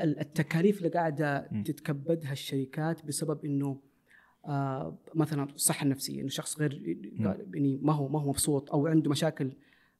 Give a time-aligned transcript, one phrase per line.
[0.00, 1.38] ال- التكاليف اللي قاعدة.
[1.64, 3.80] تتكبدها الشركات بسبب إنه
[4.46, 6.82] آه مثلا الصحة النفسية إنه شخص غير
[7.54, 9.52] يعني ما هو ما هو مبسوط أو عنده مشاكل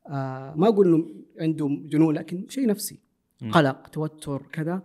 [0.07, 1.07] آه ما أقول إنه
[1.41, 3.01] عنده جنون لكن شيء نفسي.
[3.53, 4.83] قلق توتر كذا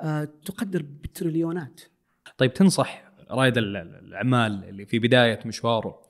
[0.00, 1.80] آه تقدر بتريليونات
[2.38, 6.02] طيب تنصح رائد ال- ال- الاعمال اللي في بداية مشواره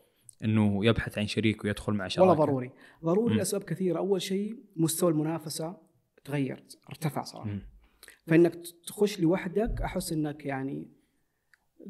[0.44, 2.70] إنه يبحث عن شريك ويدخل مع شراكة والله ضروري
[3.04, 3.36] ضروري.
[3.36, 5.76] لأسباب كثيرة أول شيء مستوى المنافسة
[6.24, 7.58] تغير ارتفع صراحة.
[8.27, 8.54] فإنك
[8.86, 10.89] تخش لوحدك أحس إنك يعني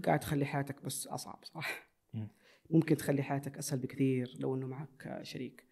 [0.05, 2.29] قاعد تخلي حياتك بس أصعب صراحة مم.
[2.71, 5.67] ممكن تخلي حياتك أسهل بكثير لو إنه معك شريك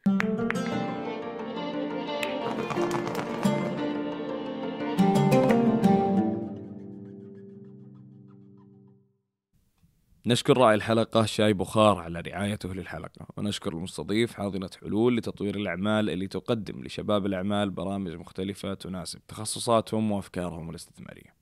[10.27, 16.27] نشكر راعي الحلقة شاي بخار على رعايته للحلقة ونشكر المستضيف حاضنة حلول لتطوير الأعمال اللي
[16.27, 21.35] تقدم لشباب الأعمال برامج مختلفة تناسب تخصصاتهم وأفكارهم الاستثمارية.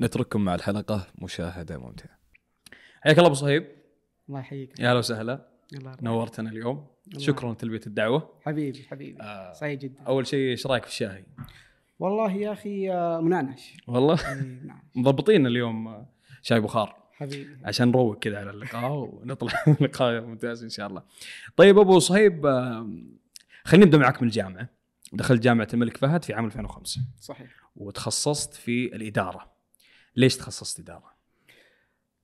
[0.00, 2.18] نترككم مع الحلقة مشاهدة ممتعة.
[3.00, 3.66] حياك الله أبو صهيب.
[4.28, 4.80] الله يحييك.
[4.80, 5.48] يا أهلا وسهلا.
[6.02, 6.86] نورتنا اليوم.
[7.08, 7.18] الله.
[7.18, 8.30] شكرا لتلبيه الدعوة.
[8.42, 9.22] حبيبي حبيبي.
[9.22, 9.52] آه.
[9.52, 10.02] سعيد جدا.
[10.02, 11.24] أول شيء إيش رأيك في الشاي؟
[11.98, 13.76] والله يا أخي آه، منعنش.
[13.86, 14.82] والله؟ إيه، منعنش.
[14.94, 16.06] مضبطين اليوم آه،
[16.42, 17.03] شاي بخار.
[17.16, 21.02] حبيبي عشان نروق كذا على اللقاء ونطلع لقاء ممتاز إن شاء الله.
[21.56, 22.90] طيب أبو صهيب آه،
[23.64, 24.68] خلينا نبدا معك من الجامعة.
[25.12, 29.52] دخلت جامعة الملك فهد في عام 2005 صحيح وتخصصت في الإدارة.
[30.16, 31.14] ليش تخصصت إدارة؟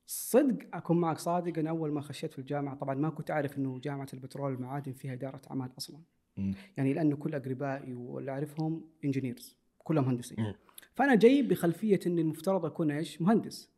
[0.07, 3.79] صدق أكون معك صادق أنا أول ما خشيت في الجامعة طبعا ما كنت أعرف إنه
[3.79, 5.99] جامعة البترول والمعادن فيها إدارة أعمال أصلا
[6.37, 6.55] مم.
[6.77, 10.55] يعني لأنه كل أقربائي واللي أعرفهم انجينيرز كلهم مهندسين مم.
[10.95, 13.71] فأنا جاي بخلفية اني المفترض أكون إيش مهندس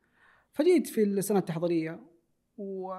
[0.52, 2.00] فجيت في السنة التحضيرية
[2.56, 2.94] و...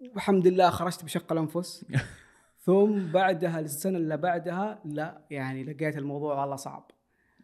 [0.00, 1.84] والحمد لله خرجت بشق الأنفس.
[2.66, 6.90] ثم بعدها السنة اللي بعدها لا يعني لقيت الموضوع والله صعب.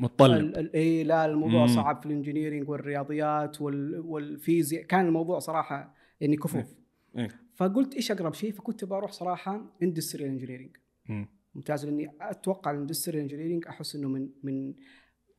[0.01, 0.71] متطلب.
[0.75, 1.67] إي لا الموضوع مم.
[1.67, 4.01] صعب في ال engineering والرياضيات وال...
[4.01, 4.85] والفيزياء.
[4.85, 6.75] كان الموضوع صراحة يعني كفوف.
[7.19, 7.29] إيه.
[7.55, 10.77] فقلت إيش أقرب شيء؟ فكنت بروح صراحة industrial engineering
[11.09, 11.29] مم.
[11.55, 14.75] ممتاز لأني أتوقع ال industrial engineering أحس إنه من من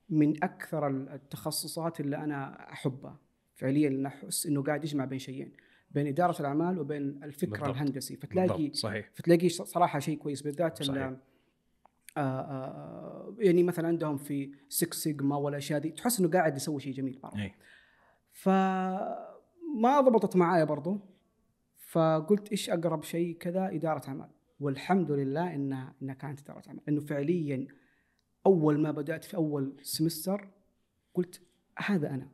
[0.09, 3.19] من أكثر التخصصات اللي أنا أحبها.
[3.55, 5.51] فعليا لأن احس إنه قاعد يجمع بين شيئين
[5.91, 7.69] بين إدارة الأعمال وبين الفكر بالضبط.
[7.69, 8.15] الهندسي.
[8.15, 9.09] فتلاقي بالضبط، صحيح.
[9.13, 11.03] فتلاقي صراحة شيء كويس بالذات ال- صحيح.
[11.03, 11.19] آه،
[12.17, 17.19] آه، يعني مثلا عندهم في 6 سيجما والاشياء دي تحس إنه قاعد يسوي شيء جميل
[17.23, 17.35] مرة.
[17.41, 17.53] اي
[18.31, 20.99] فما ضبطت معايا برضو
[21.77, 24.29] فقلت إيش أقرب شيء؟ كذا إدارة أعمال.
[24.59, 26.81] والحمد لله إنها إنها كانت إدارة أعمال.
[26.89, 27.67] انه فعليا
[28.45, 30.47] أول ما بدأت في أول سمستر
[31.13, 31.41] قلت
[31.77, 32.29] هذا أنا.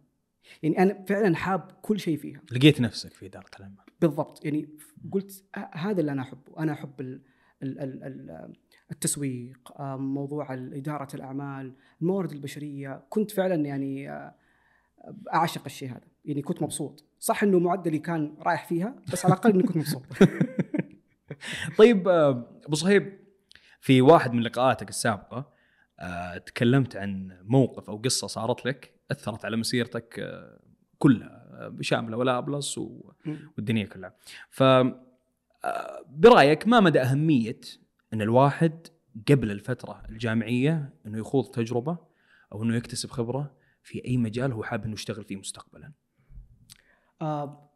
[0.64, 2.42] يعني أنا فعلا حاب كل شيء فيها.
[2.52, 3.86] لقيت نفسك في إدارة الأعمال.
[4.02, 4.46] بالضبط.
[4.46, 4.70] يعني
[5.12, 5.44] قلت
[5.74, 6.60] هذا اللي أنا أحبه.
[6.60, 7.22] أنا أحب ال
[7.64, 8.54] ال ال ال
[8.92, 13.04] التسويق آه، موضوع إدارة الأعمال الموارد البشرية.
[13.10, 14.36] كنت فعلا يعني آه،
[15.34, 16.08] أعشق الشيء هذا.
[16.26, 17.06] يعني كنت مبسوط.
[17.20, 20.04] صح إنه معدلي كان رايح فيها بس على الأقل اني كنت مبسوط.
[21.78, 23.20] طيب آه، أبو صهيب
[23.82, 25.62] في واحد من لقاءاتك السابقة
[26.46, 30.60] تكلمت عن موقف أو قصة صارت لك أثرت على مسيرتك آه،
[31.00, 34.16] كلها آه، شامله ولا بلس والدنيا كلها.
[34.50, 37.60] ف آه، برأيك ما مدى أهمية
[38.14, 38.88] إن الواحد
[39.30, 41.98] قبل الفترة الجامعية إنه يخوض تجربة
[42.54, 45.92] أو إنه يكتسب خبرة في أي مجال هو حابب إنه يشتغل فيه مستقبلا.
[47.22, 47.70] آه،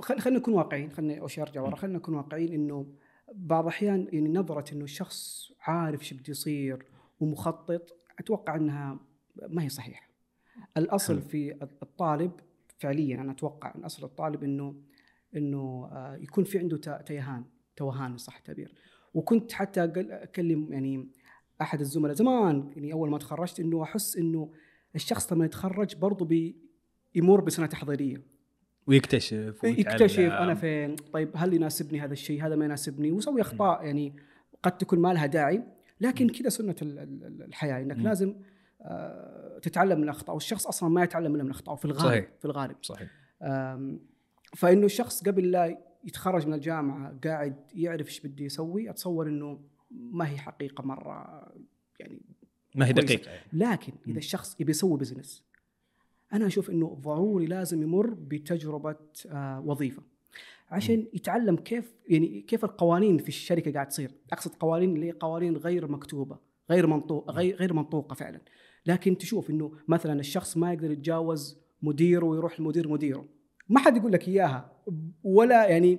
[0.00, 2.86] خل- خلينا نكون واقعيين خلينا أول شيء أرجع ورا خلينا نكون واقعيين إنه
[3.34, 6.86] بعض الأحيان يعني نظرة إنه الشخص عارف شو بده يصير
[7.20, 8.98] ومخطط أتوقع إنها
[9.48, 10.11] ما هي صحيحة.
[10.76, 11.28] الأصل حلو.
[11.28, 12.32] في الطالب
[12.78, 14.74] فعليا أنا أتوقع إن اصل الطالب إنه
[15.36, 16.76] إنه آه، يكون في عنده
[17.06, 17.44] تيهان
[17.76, 18.74] توهان صح التعبير
[19.14, 21.08] وكنت حتى أكلم يعني
[21.60, 24.50] أحد الزملاء زمان يعني أول ما تخرجت إنه أحس إنه
[24.94, 26.24] الشخص لما يتخرج برضه
[27.14, 28.22] بيمر بسنة تحضيرية
[28.86, 29.78] ويكتشف ويتعلم.
[29.78, 34.12] يكتشف أنا فين طيب هل يناسبني هذا الشيء هذا ما يناسبني ويسوي أخطاء يعني
[34.62, 35.62] قد تكون ما لها داعي
[36.00, 38.02] لكن كذا سنة ال- ال- الحياة إنك مم.
[38.04, 38.34] لازم
[39.62, 42.28] تتعلم من الأخطاء والشخص أصلا ما يتعلم إلا من الأخطاء في الغالب صحيح.
[42.38, 43.10] في الغالب صحيح.
[44.56, 49.60] فإنه الشخص قبل لا يتخرج من الجامعة قاعد يعرف إيش بده يسوي أتصور إنه
[49.90, 51.48] ما هي حقيقة مرة
[52.00, 52.20] يعني
[52.74, 52.92] ما هي.
[52.92, 53.30] دقيقة.
[53.52, 53.92] لكن.
[54.08, 55.44] إذا الشخص يبي يسوي بزنس
[56.32, 58.96] أنا أشوف إنه ضروري لازم يمر بتجربة
[59.30, 60.02] آه، وظيفة
[60.70, 65.90] عشان يتعلم كيف يعني كيف القوانين في الشركة قاعد تصير أقصد قوانين اللي قوانين غير
[65.90, 66.38] مكتوبة
[66.70, 68.40] غير منطوق غير غير منطوقة فعلا
[68.86, 73.24] لكن تشوف إنه مثلا الشخص ما يقدر يتجاوز مديره ويروح لمدير مديره.
[73.68, 74.72] ما حد يقول لك إياها.
[75.24, 75.98] ولا يعني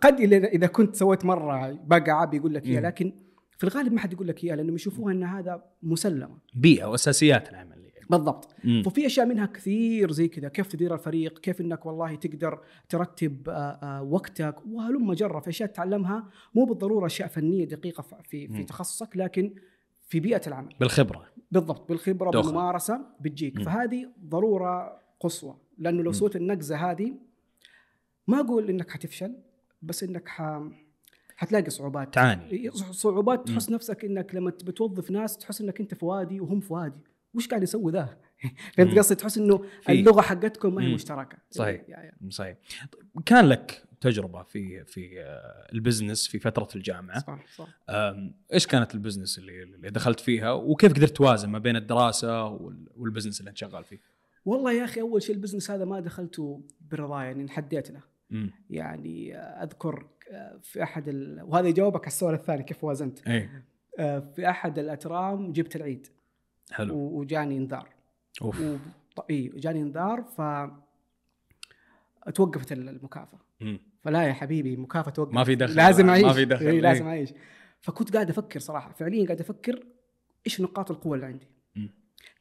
[0.00, 2.80] قد إذا كنت سويت مرة بقعه بيقول لك إياها.
[2.80, 3.12] لكن
[3.58, 6.38] في الغالب ما حد يقول لك إياها لأنهم يشوفوها إن هذا مسلمة.
[6.54, 8.54] بيئة وأساسيات العمل بالضبط.
[8.64, 8.82] مم.
[8.82, 10.48] ففي أشياء منها كثير زي كذا.
[10.48, 15.68] كيف تدير الفريق؟ كيف إنك والله تقدر ترتب آه، آه، وقتك؟ وهلم جرة في أشياء
[15.68, 18.66] تتعلمها مو بالضرورة أشياء فنية دقيقة في في مم.
[18.66, 19.54] تخصصك لكن
[20.12, 22.42] في بيئة العمل بالخبرة بالضبط بالخبرة دخل.
[22.42, 23.64] بالممارسة بتجيك مم.
[23.64, 26.12] فهذه ضرورة قصوى لأنه لو مم.
[26.12, 27.14] سويت النقزه هذه
[28.26, 29.34] ما أقول إنك حتفشل
[29.82, 30.60] بس إنك ح...
[31.36, 33.44] حتلاقي صعوبات تعاني صعوبات مم.
[33.44, 37.00] تحس نفسك إنك لما بتوظف ناس تحس إنك أنت في وادي وهم في وادي
[37.34, 38.18] وش قاعد يسوي ذا؟
[38.74, 38.98] فهمت مم.
[38.98, 40.94] قصدي تحس إنه اللغة حقتكم ما هي مم.
[40.94, 41.88] مشتركة صحيح.
[41.88, 42.12] يا.
[42.30, 42.56] صحيح
[42.92, 47.18] طيب، كان لك تجربة في في آه، ال business في فترة الجامعة.
[47.18, 47.68] صح صح.
[48.52, 52.88] إيش كانت ال business اللي اللي دخلت فيها؟ وكيف قدرت توازن ما بين الدراسة وال-
[52.96, 53.98] وال business اللي أنت شغال فيه؟
[54.44, 58.00] والله يا أخي أول شيء ال business هذا ما دخلته برضايا يعني انحديت له
[58.32, 60.06] امم يعني أذكر
[60.62, 61.42] في أحد ال...
[61.42, 63.48] وهذا يجاوبك على السؤال الثاني كيف وازنت؟ اي
[64.34, 66.06] في أحد الأترام جبت العيد.
[66.70, 66.94] حلو.
[66.96, 67.88] وجاني إنذار.
[68.42, 68.60] أوف.
[68.60, 68.76] و...
[69.30, 70.40] اي جاني إنذار ف
[72.34, 73.38] توقفت المكافأة.
[74.02, 76.66] فلا يا حبيبي مكافأة توقف ما في دخل لازم ما أعيش في دخل.
[76.66, 76.80] إيه إيه.
[76.80, 77.32] لازم أعيش
[77.80, 79.84] فكنت قاعد أفكر صراحة فعليا قاعد أفكر
[80.46, 81.46] إيش نقاط القوة اللي عندي.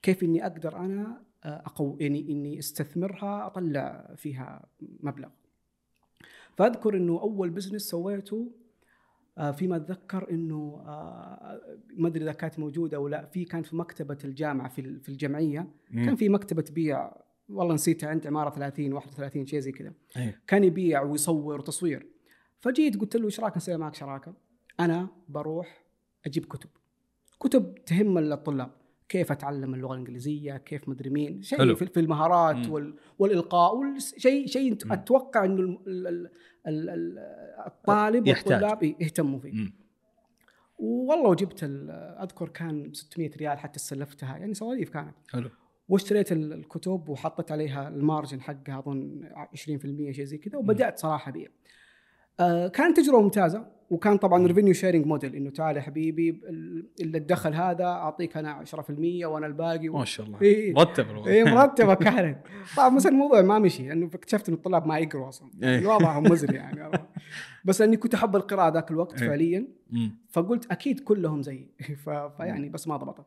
[0.01, 5.29] كيف إني أقدر أنا اقو يعني إني أستثمرها أطلع فيها مبلغ
[6.57, 8.51] فأذكر إنه أول بزنس سويته
[9.37, 11.61] آه، فيما أتذكر إنه آه،
[11.93, 15.67] ما أدري إذا كانت موجودة أو لا في كان في مكتبة الجامعة في في الجمعية.
[15.93, 17.11] كان في مكتبة تبيع
[17.51, 20.41] والله نسيتها عند عمارة 30 31 شيء زي كذا إيه.
[20.47, 22.07] كان يبيع ويصور وتصوير
[22.59, 24.33] فجيت قلت له إيش رايك نسوي معك شراكة؟
[24.79, 25.83] أنا بروح
[26.25, 26.69] أجيب كتب
[27.39, 28.71] كتب تهم الطلاب
[29.09, 31.75] كيف أتعلم اللغة الإنجليزية كيف مدري مين شيء حلو.
[31.75, 32.71] في في المهارات مم.
[32.71, 34.91] وال والإلقاء شيء شيء مم.
[34.91, 36.29] أتوقع إنه ال- ال- ال-
[36.67, 37.19] ال- ال-
[37.67, 38.53] الطالب يحتاج.
[38.53, 39.73] والطلاب إيه، يهتموا فيه مم.
[40.79, 41.63] والله وجبت
[42.23, 45.49] أذكر كان 600 ريال حتى سلفتها يعني سواليف كانت حلو
[45.91, 51.29] واشتريت ال- الكتب وحطيت عليها ال margin حقها أظن 20% شيء زي كذا وبدأت صراحة
[51.29, 51.47] ابيع.
[52.39, 57.17] آه كانت تجربة ممتازة وكان طبعا revenue sharing model إنه تعال يا حبيبي ال- اللي
[57.17, 60.73] الدخل هذا أعطيك أنا 10% وأنا الباقي ما شاء الله إيه.
[60.73, 61.31] مرتب الوضع.
[61.31, 62.37] اي مرتبه كانت
[62.77, 65.79] طبعا بس الموضوع ما مشي لأنه اكتشفت إن الطلاب ما يقروا أصلا إيه.
[65.79, 66.91] الوضع مزري يعني
[67.65, 69.27] بس لأني كنت أحب القراءة ذاك الوقت إيه.
[69.29, 69.67] فعليا.
[70.29, 71.67] فقلت أكيد كلهم زيي
[72.05, 72.09] ف...
[72.09, 73.25] فيعني بس ما ضبطت.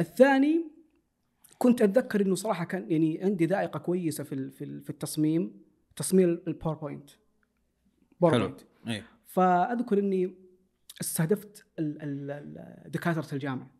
[0.00, 0.74] الثاني
[1.58, 5.62] كنت أتذكر إنه صراحة كان يعني عندي ذائقة كويسة في في ال- في التصميم
[5.96, 7.10] تصميم ال PowerPoint
[8.20, 10.34] PowerPoint اي فأذكر إني
[11.00, 11.64] استهدفت
[12.86, 13.70] دكاترة الجامعة.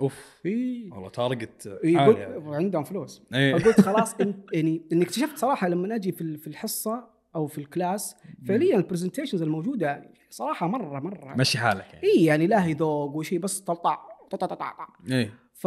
[0.00, 0.40] أوف.
[0.46, 0.90] إي.
[0.92, 3.22] والله target عالي قلت عندهم فلوس.
[3.34, 4.14] اي فقلت خلاص
[4.52, 8.16] يعني إني اكتشفت صراحة لما أجي في في الحصة أو في ال class
[8.48, 11.34] فعليا ال presentations الموجودة صراحة مرة مرة.
[11.34, 12.06] مشي حالك يعني.
[12.06, 13.98] إي يعني لا هي ذوق وشيء بس طلطع
[14.30, 15.66] طلطع طلطع اي ف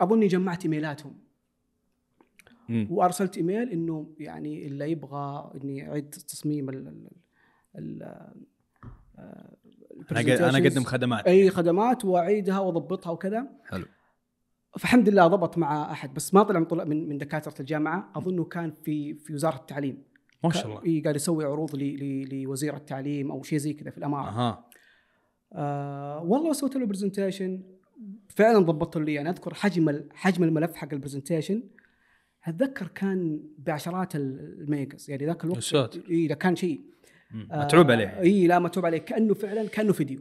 [0.00, 1.18] اظني جمعت إيميلاتهم.
[2.90, 7.08] وأرسلت إيميل إنه يعني اللي يبغى إني أعيد تصميم ال
[7.78, 8.02] ال
[10.10, 13.46] أنا قد- أنا اقدم خدمات أي خدمات وأعيدها وأضبطها وكذا.
[13.64, 13.84] حلو.
[14.78, 18.12] فالحمد لله ضبط مع أحد بس ما طلع من طلاب من, من دكاترة الجامعة.
[18.16, 20.02] أظنه كان في في وزارة التعليم.
[20.44, 20.84] ما شاء الله.
[20.86, 21.70] إي قاعد يسوي عروض
[22.32, 24.64] لوزير التعليم أو شيء زي كذا في الاماره أها.
[25.52, 27.62] آه والله سويت له presentation
[28.28, 31.62] فعلا ضبطت له لي أنا أذكر حجم حجم الملف حق ال presentation
[32.44, 35.58] أتذكر كان بعشرات ال- ال megas يعني ذاك الوقت.
[36.10, 36.80] إي ده كان شيء.
[37.52, 38.20] آه، متعوب عليه.
[38.20, 38.98] إي لا متعوب عليه.
[38.98, 40.20] كأنه فعلا كأنه فيديو.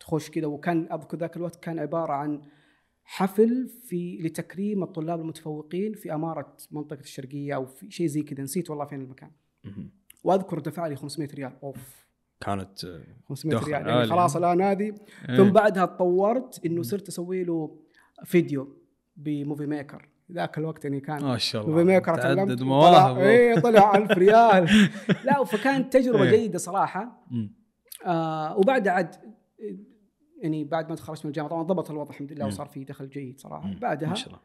[0.00, 2.42] تخش كذا وكان أذكر ذاك الوقت كان عبارة عن
[3.04, 8.70] حفل في لتكريم الطلاب المتفوقين في أمارة منطقة الشرقية أو في شيء زي كذا نسيت
[8.70, 9.30] والله فين المكان.
[10.24, 11.52] وأذكر دفع لي 500 ريال.
[11.62, 12.05] أوف.
[12.40, 14.06] كانت آه، 500 دخل ريال يعني.
[14.06, 14.94] خلاص الآن هذه
[15.28, 15.36] إيه.
[15.36, 17.80] ثم بعدها تطورت إنه صرت أسوي له
[18.24, 18.76] فيديو
[19.16, 23.60] ب Movie Maker ذاك الوقت يعني كان ما شاء الله Movie Maker تعدد مواهب اي
[23.60, 24.68] طلع 1000 ريال
[25.24, 26.30] لا فكانت تجربة إيه.
[26.30, 27.26] جيدة صراحة.
[28.06, 29.16] آه وبعدها عاد
[30.38, 32.46] يعني بعد ما تخرجت من الجامعة طبعا ضبط الوضع الحمد لله.
[32.46, 33.78] وصار في دخل جيد صراحة مم.
[33.78, 34.40] بعدها ما شاء الله.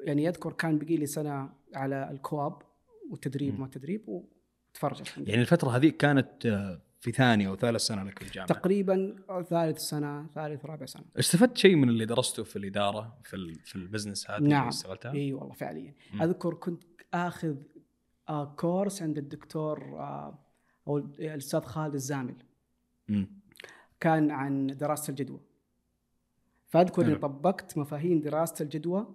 [0.00, 2.62] يعني أذكر كان بقي لي سنة على ال co-op
[3.10, 3.60] والتدريب.
[3.60, 8.02] ما التدريب وأتخرج الحمد لله يعني الفترة هذه كانت آه، في ثانية أو ثالث سنة
[8.02, 9.16] لك في الجامعة تقريبا
[9.50, 13.76] ثالث سنة ثالث رابع سنة استفدت شيء من اللي درسته في الإدارة في ال- في
[13.76, 14.68] ال business هذا اللي نعم.
[14.68, 16.22] اشتغلتها؟ إي والله فعليا مم.
[16.22, 16.84] أذكر كنت
[17.14, 17.56] آخذ
[18.28, 20.38] آه كورس عند الدكتور آه
[20.88, 22.34] أو الأستاذ خالد الزامل
[23.08, 23.28] مم.
[24.00, 25.40] كان عن دراسة الجدوى
[26.68, 27.14] فأذكر إني.
[27.14, 29.06] طبقت مفاهيم دراسة الجدوى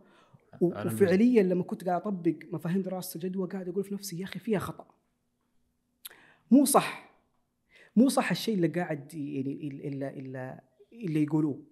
[0.61, 4.59] وفعليا لما كنت قاعد أطبق مفاهيم دراسة الجدوى قاعد أقول في نفسي يا أخي فيها
[4.59, 4.85] خطأ
[6.51, 7.08] مو صح
[7.95, 10.59] مو صح الشيء اللي قاعد يعني اللي اللي,
[10.93, 11.63] اللي يقولوه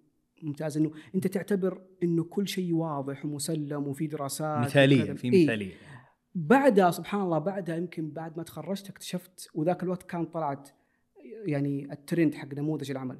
[0.42, 5.12] ممتاز إنه أنت تعتبر إنه كل شيء واضح ومسلم وفي دراسات مثالية.
[5.12, 5.44] في إيه.
[5.44, 5.74] مثالية
[6.34, 10.68] بعدها سبحان الله بعدها يمكن بعد ما تخرجت اكتشفت وذاك الوقت كان طلعت
[11.46, 13.18] يعني الترند حق نموذج العمل.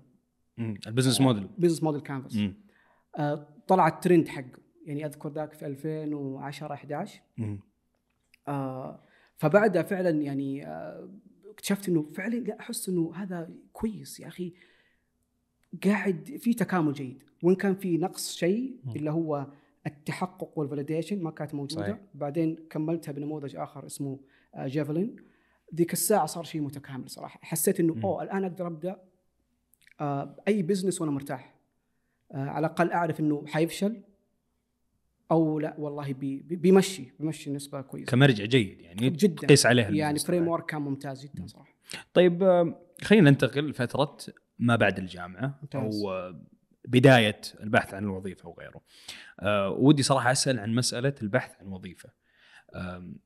[0.58, 2.38] ال business model business model canvas.
[3.16, 7.60] آه طلع الترند حقه يعني أذكر ذاك في 2010 11 مم.
[8.48, 9.04] آه
[9.36, 11.08] فبعدها فعلا يعني آه
[11.58, 14.52] اكتشفت إنه فعلا لا أحس إنه هذا كويس يا أخي.
[15.84, 17.22] قاعد في تكامل جيد.
[17.42, 18.76] وإن كان في نقص شيء.
[18.96, 19.46] اللي هو
[19.86, 21.82] التحقق وال validation ما كانت موجودة.
[21.82, 21.98] صحيح.
[22.14, 24.18] بعدين كملتها بنموذج آخر اسمه
[24.54, 25.16] آه Javelin
[25.74, 27.40] ذيك الساعة صار شيء متكامل صراحة.
[27.42, 27.96] حسيت إنه.
[28.04, 29.00] أوه الآن أقدر أبدأ
[30.00, 31.54] آه أي business وأنا مرتاح.
[32.32, 34.02] آه على الأقل أعرف إنه حيفشل.
[35.30, 39.88] أو لا والله بي بي- بيمشي بيمشي نسبه كويسة كمرجع جيد يعني جدا قيس عليها
[39.90, 41.74] يعني framework كان ممتاز جدا صراحة
[42.14, 44.16] طيب آه، خلينا ننتقل لفترة
[44.58, 46.02] ما بعد الجامعة ممتاز.
[46.04, 46.42] أو آه،
[46.88, 48.80] بداية البحث عن الوظيفة وغيره.
[49.40, 52.08] أه ودي صراحة أسأل عن مسألة البحث عن وظيفة.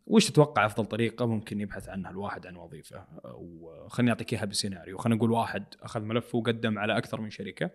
[0.06, 5.16] وش تتوقع أفضل طريقة ممكن يبحث عنها الواحد عن وظيفة؟ وخليني أعطيك إياها بسيناريو، خلينا
[5.16, 7.70] نقول واحد أخذ ملفه وقدم على أكثر من شركة،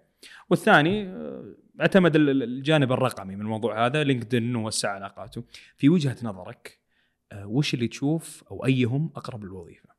[0.50, 5.44] والثاني آه، اعتمد ال- ال- الجانب الرقمي من الموضوع هذا لينكدين ووسع علاقاته.
[5.78, 6.80] في وجهة نظرك
[7.32, 9.90] آه، وش اللي تشوف أو أيهم أقرب للوظيفة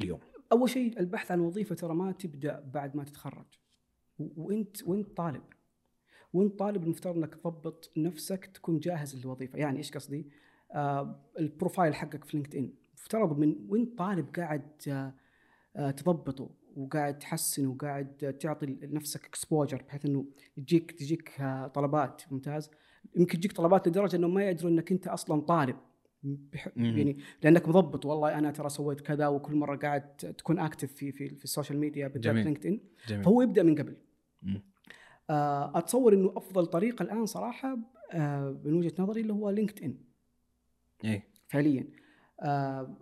[0.00, 0.20] اليوم؟
[0.52, 3.46] أول شيء البحث عن وظيفة ترى ما تبدأ بعد ما تتخرج
[4.18, 5.42] وانت وانت طالب
[6.32, 10.26] وانت طالب المفترض إنك تضبط نفسك تكون جاهز للوظيفة يعني إيش قصدي
[11.38, 15.14] ال profile حقك في LinkedIn مفترض من وانت طالب قاعد آه
[15.76, 22.70] آه تضبطه وقاعد تحسنه وقاعد تعطي لنفسك exposure بحيث إنه تجيك آه طلبات ممتاز
[23.16, 25.76] يمكن تجيك طلبات لدرجة إنه ما يدروا إنك أنت أصلا طالب.
[26.76, 31.28] يعني لأنك مضبط والله أنا ترى سويت كذا وكل مرة قاعد تكون active في في,
[31.28, 32.34] في ال social media بالذات.
[32.34, 32.80] LinkedIn.
[33.22, 33.96] فهو يبدأ من قبل.
[35.30, 37.78] آه، أتصور إنه أفضل طريقة الآن صراحة
[38.12, 39.94] آه، من وجهة نظري اللي هو LinkedIn
[41.04, 41.86] إيه فعليا.
[42.40, 42.96] آه،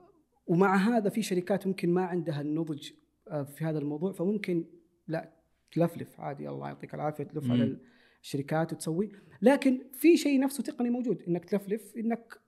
[0.46, 2.90] ومع هذا في شركات ممكن ما عندها النضج
[3.28, 4.64] آه، في هذا الموضوع فممكن
[5.08, 5.32] لا
[5.72, 7.50] تلفلف عادي الله يعطيك العافية تلف.
[7.50, 7.76] على
[8.22, 9.12] الشركات وتسوي.
[9.42, 12.40] لكن في شيء نفسه تقني موجود إنك تلفلف إنك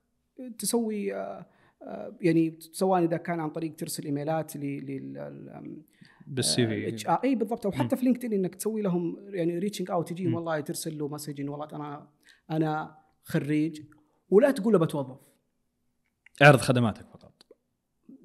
[0.59, 1.45] تسوي آه،
[1.81, 5.83] آه، يعني سواء إذا كان عن طريق ترسل إيميلات لل
[6.27, 6.87] بال CV.
[6.87, 7.19] HR.
[7.23, 7.65] إي بالضبط.
[7.65, 7.71] أو.
[7.71, 10.33] حتى في LinkedIn إنك تسوي لهم يعني reaching out تجيهم.
[10.33, 12.07] والله ترسل له message والله أنا
[12.51, 13.81] أنا خريج
[14.29, 15.28] ولا تقول له بتوظف.
[16.41, 17.45] اعرض خدماتك فقط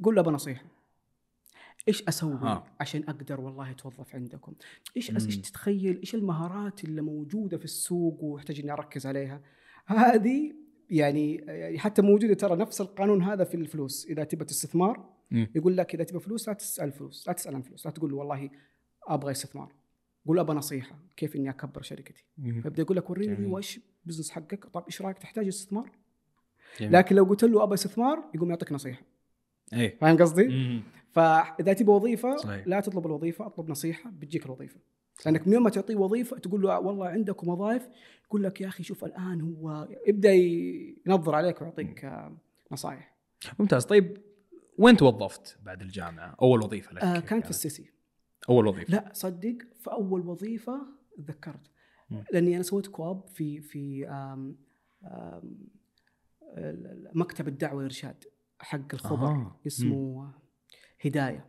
[0.03, 0.65] قول له بنصيحة
[1.89, 2.65] إيش أسوي ها.
[2.81, 4.55] عشان أقدر والله أتوظف عندكم
[4.97, 5.11] إيش.
[5.11, 5.27] أس...
[5.27, 9.41] إيش تتخيل إيش المهارات اللي موجودة في السوق وأحتاج إني أركز عليها
[9.87, 10.55] هذه
[10.91, 15.15] يعني يعني حتى موجودة ترى نفس القانون هذا في الفلوس إذا تبى استثمار.
[15.55, 18.17] يقول لك إذا تبى فلوس لا تسأل فلوس لا تسأل عن فلوس لا تقول له
[18.17, 18.51] والله
[19.07, 19.73] أبغى استثمار
[20.27, 22.25] قول أبغى نصيحه كيف إني أكبر شركتي.
[22.43, 23.47] فيبدأ يقول لك وريني.
[23.47, 25.91] وش بزنس حقك طيب إيش رأيك تحتاج استثمار
[26.81, 26.93] جميل.
[26.93, 29.03] لكن لو قلت له أبغى استثمار يقوم يعطيك نصيحة
[29.73, 30.83] إيه فاهم قصدي؟ مم.
[31.11, 32.67] فإذا تبي وظيفة صحيح.
[32.67, 34.81] لا تطلب الوظيفة اطلب نصيحة بتجيك الوظيفة
[35.27, 37.89] لأنك من يوم ما تعطيه وظيفة تقول له والله عندكم وظائف
[38.27, 40.33] يقول لك يا أخي شوف الآن هو يبدأ
[41.07, 42.37] ينظر عليك ويعطيك آه،
[42.73, 43.15] نصائح
[43.59, 44.19] ممتاز طيب
[44.79, 47.91] وين توظفت بعد الجامعة؟ أول وظيفة لك آه كانت في السيسي
[48.49, 51.71] أول وظيفة لا صدق في أول وظيفة تذكرت.
[52.33, 54.57] لأني أنا سويت co-op في في آم
[55.05, 55.59] آم
[57.15, 58.25] مكتب الدعوة والارشاد
[58.59, 59.61] حق الخبر آه.
[59.67, 60.33] اسمه
[61.05, 61.47] هداية.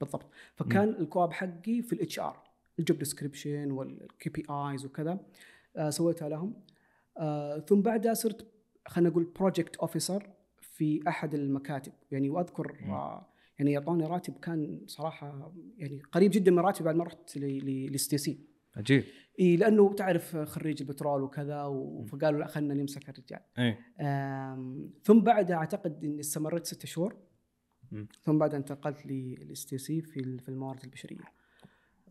[0.00, 0.26] بالضبط.
[0.54, 2.42] فكان ال co-op حقي في ال HR
[2.78, 5.20] ال job description وال KPIs وكذا.
[5.76, 6.54] آه سويتها لهم.
[7.18, 8.46] آه ثم بعدها صرت
[8.86, 10.30] خلينا نقول project officer
[10.60, 11.92] في أحد المكاتب.
[12.10, 12.76] يعني وأذكر.
[12.88, 13.28] آه
[13.58, 18.38] يعني اعطوني راتب كان صراحة يعني قريب جدا من راتبي بعد ما رحت لل STC
[18.76, 19.04] عجيب.
[19.40, 21.62] إي لأنه تعرف خريج البترول وكذا
[22.08, 23.40] فقالوا لا خلينا نمسك الرجال
[24.00, 27.16] آم، ثم بعدها أعتقد إني استمريت ستة شهور.
[28.22, 31.18] ثم بعدها انتقلت لل STC في في الموارد البشرية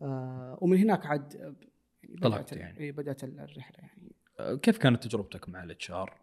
[0.02, 1.54] آه، ومن هناك عاد آه،
[2.02, 2.76] يعني طلعت بدات يعني.
[2.78, 2.92] يعني.
[2.92, 6.20] بدأت الرحلة يعني آه، كيف كانت تجربتك مع الاتش آر؟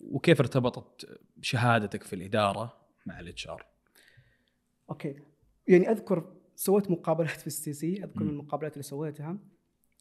[0.00, 2.76] وكيف ارتبطت شهادتك في الإدارة
[3.06, 3.66] مع الاتش آر؟
[4.90, 5.16] okay
[5.68, 8.22] يعني أذكر سويت مقابلات في ال STC أذكر.
[8.24, 9.38] من المقابلات اللي سويتها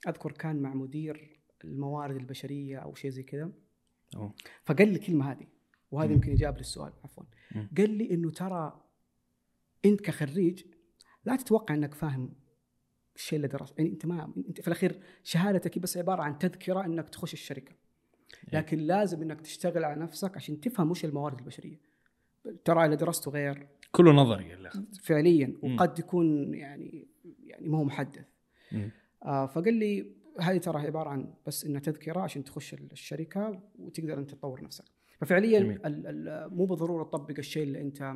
[0.07, 3.51] أذكر كان مع مدير الموارد البشرية أو شيء زي كذا.
[4.63, 5.48] فقال لي الكلمة هذه
[5.91, 6.13] وهذه مم.
[6.13, 7.24] يمكن إجابة للسؤال عفوا.
[7.77, 8.81] قال لي إنه ترى
[9.86, 10.63] أنت كخريج
[11.25, 12.33] لا تتوقع إنك فاهم
[13.15, 17.10] الشيء اللي درست يعني أنت ما أنت في الأخير شهادتك بس عبارة عن تذكرة إنك
[17.10, 17.72] تخش الشركة
[18.53, 21.79] لكن لازم إنك تشتغل على نفسك عشان تفهم وش الموارد البشرية
[22.65, 25.53] ترى اللي درسته غير كله نظري اللي اخذت فعليا.
[25.63, 27.07] وقد يكون يعني
[27.43, 28.25] يعني ما هو محدث
[28.72, 28.91] مم.
[29.25, 34.32] آه فقال لي هذه ترى عبارة عن بس إنها تذكرة عشان تخش الشركة وتقدر أنت
[34.32, 34.86] تطور نفسك
[35.22, 35.86] ففعليا جميل.
[35.86, 38.15] ال- ال- مو بالضرورة تطبق الشيء اللي أنت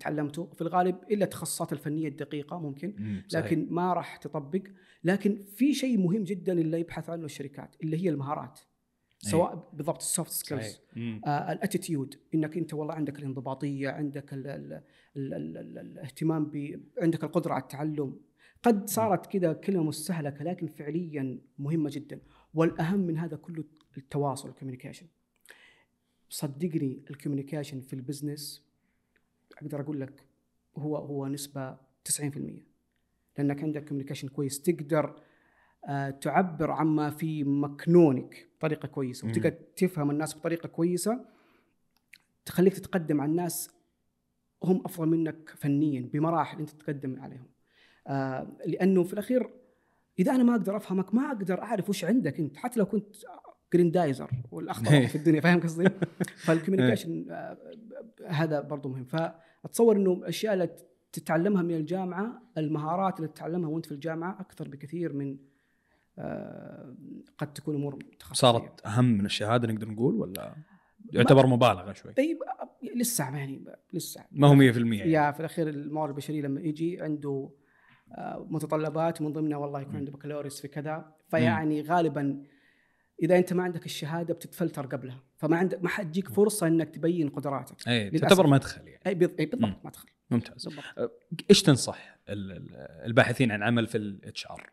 [0.00, 3.44] تعلمته في الغالب إلا التخصصات الفنية الدقيقة ممكن مم، صحيح.
[3.46, 4.62] لكن ما راح تطبق
[5.04, 8.60] لكن في شيء مهم جدا اللي يبحث عنه الشركات اللي هي المهارات
[9.24, 9.30] أي.
[9.30, 10.80] سواء بالضبط ال soft skills.
[11.26, 14.72] آه ال attitude إنك أنت والله عندك الانضباطية عندك ال ال
[15.16, 18.20] ال ال ال الاهتمام ب عندك القدرة على التعلم
[18.62, 22.20] قد صارت كذا كلمة مستهلكة لكن فعليا مهمة جدا.
[22.54, 23.64] والأهم من هذا كله
[23.96, 25.06] التواصل ال communication.
[26.28, 28.62] صدقني ال communication في ال business
[29.58, 30.24] أقدر أقول لك
[30.76, 32.22] هو هو نسبة 90%
[33.38, 35.22] لأنك عندك communication كويس تقدر
[35.88, 39.28] آه، تعبر عما في مكنونك بطريقة كويسة.
[39.28, 41.24] وتقدر تفهم الناس بطريقة كويسة
[42.44, 43.70] تخليك تتقدم على الناس
[44.64, 47.46] هم أفضل منك فنيا بمراحل أنت تتقدم عليهم.
[48.06, 49.50] آه لأنه في الأخير
[50.18, 53.16] إذا أنا ما أقدر أفهمك ما أقدر أعرف وش عندك أنت حتى لو كنت
[53.74, 55.88] جريندايزر والاخضر في الدنيا فاهم قصدي؟
[56.44, 57.58] فالكوميونيكيشن آه
[58.26, 59.04] هذا برضو مهم.
[59.04, 60.70] فأتصور إنه الاشياء اللي
[61.12, 65.38] تتعلمها من الجامعة المهارات اللي تتعلمها وأنت في الجامعة أكثر بكثير من
[66.18, 66.94] آه
[67.38, 70.54] قد تكون أمور تخصصيه صارت أهم من الشهاده نقدر نقول ولا؟
[71.12, 72.12] يعتبر مبالغة شوي.
[72.18, 72.38] اي
[72.96, 74.24] لسه يعني لسه.
[74.30, 75.12] ما هو 100% يعني.
[75.12, 77.50] يا في الأخير الموارد البشرية لما يجي عنده
[78.50, 79.96] متطلبات من ضمنها والله يكون.
[79.96, 81.12] عنده بكالوريوس في كذا.
[81.28, 82.42] فيعني غالبا
[83.22, 85.22] إذا أنت ما عندك الشهادة بتتفلتر قبلها.
[85.36, 87.88] فما عندك ما حتجيك فرصة إنك تبين قدراتك.
[87.88, 88.10] اي.
[88.10, 89.00] تعتبر مدخل يعني.
[89.06, 89.18] اي مم.
[89.20, 90.64] بالضبط ما تدخل ممتاز.
[90.68, 90.84] بالضبط.
[91.50, 92.74] إيش تنصح ال- ال-
[93.06, 94.70] الباحثين عن عمل في الاتش آر؟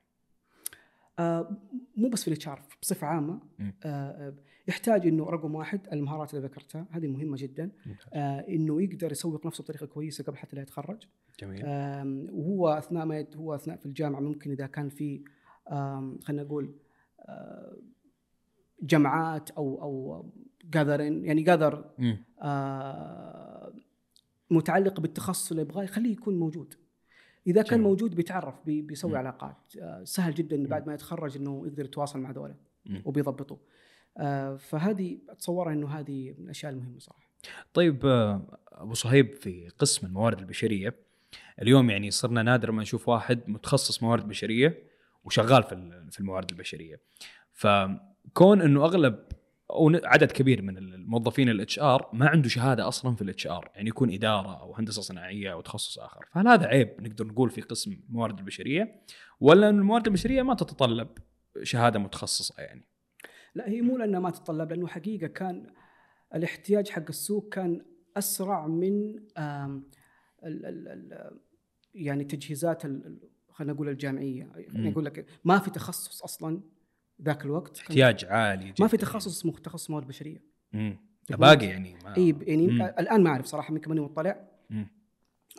[1.20, 1.58] آه
[1.98, 3.40] مو بس في ال HR بصفة عامة.
[3.60, 4.34] آه آه،
[4.68, 7.72] يحتاج إنه رقم واحد المهارات اللي ذكرتها هذه مهمة جدا.
[8.14, 11.04] آه إنه يقدر يسوق نفسه بطريقة كويسة قبل حتى لا يتخرج.
[11.40, 11.64] جميل
[12.32, 15.24] وهو أثناء ما هو أثناء في الجامعة ممكن إذا كان في
[16.24, 16.76] خلينا نقول
[17.20, 17.78] آه،
[18.82, 20.26] جمعات أو أو
[20.66, 22.18] جاذرين يعني جاذر مم.
[24.52, 26.74] متعلقه بالتخصص اللي يبغاه يخليه يكون موجود
[27.48, 27.90] إذا كان جميل.
[27.90, 29.18] موجود بيتعرف بي- بيسوي مم.
[29.18, 32.56] علاقات آه، سهل جدا إنه بعد ما يتخرج إنه يقدر يتواصل مع ذولا.
[33.06, 33.58] وبيضبطوا
[34.18, 37.30] آه، فهذه اتصورها إنه هذه من الأشياء المهمة صراحة
[37.74, 40.96] طيب آه، أبو صهيب في قسم الموارد البشرية
[41.62, 44.84] اليوم يعني صرنا نادر ما نشوف واحد متخصص موارد بشرية
[45.24, 47.02] وشغال في في الموارد البشرية.
[47.54, 49.20] فكون إنه أغلب
[49.70, 53.90] أو عدد كبير من الموظفين ال HR ما عنده شهادة أصلا في ال HR يعني
[53.90, 56.26] يكون إدارة أو هندسة صناعية أو تخصص آخر.
[56.32, 59.02] فهل هذا عيب نقدر نقول في قسم الموارد البشرية؟
[59.40, 61.08] ولا ان الموارد البشرية ما تتطلب
[61.64, 62.86] شهادة متخصصة يعني؟
[63.56, 65.74] لا هي مو لأنها ما تتطلب لأنه حقيقة كان
[66.36, 67.82] الاحتياج حق السوق كان
[68.18, 69.16] أسرع من
[70.46, 71.40] ال ال ال
[71.96, 72.82] يعني تجهيزات
[73.50, 74.52] خلينا نقول الجامعية.
[74.70, 76.62] خلينا نقول لك ما في تخصص أصلا
[77.22, 80.98] ذاك الوقت احتياج عالي جدا ما في تخصص اسمه تخصص موارد بشرية مم.
[81.30, 82.66] باقي يعني ما إي يعني.
[83.00, 84.48] الآن ما أعرف صراحة يمكن ماني مطلع.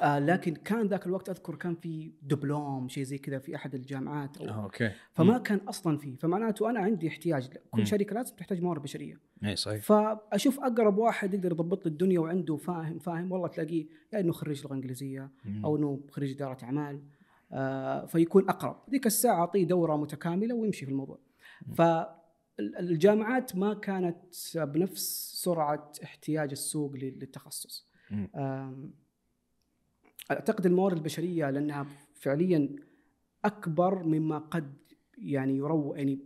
[0.02, 4.36] آه لكن كان ذاك الوقت أذكر كان في دبلوم شيء زي كذا في أحد الجامعات
[4.38, 4.90] أو آه، okay.
[5.12, 6.16] فما كان أصلا فيه.
[6.16, 7.84] فمعناته أنا عندي احتياج كل مم.
[7.84, 9.20] شركة لازم تحتاج موارد بشرية.
[9.44, 9.82] اي صحيح.
[9.82, 14.64] فأشوف أقرب واحد يقدر يضبط لي الدنيا وعنده فاهم فاهم والله تلاقيه يا إنه خريج
[14.66, 15.64] لغة إنجليزية مم.
[15.64, 17.02] أو إنه خريج إدارة أعمال
[17.52, 18.76] آه فيكون أقرب.
[18.90, 21.18] ذيك الساعة أعطيه دورة متكاملة ويمشي في الموضوع.
[22.58, 24.16] فالجامعات ما كانت
[24.56, 27.88] بنفس سرعة احتياج السوق لل- للتخصص.
[28.10, 28.30] مم.
[30.30, 32.76] أعتقد الموارد البشرية لأنها فعليا
[33.44, 34.74] أكبر مما قد
[35.18, 36.18] يعني يرو يعني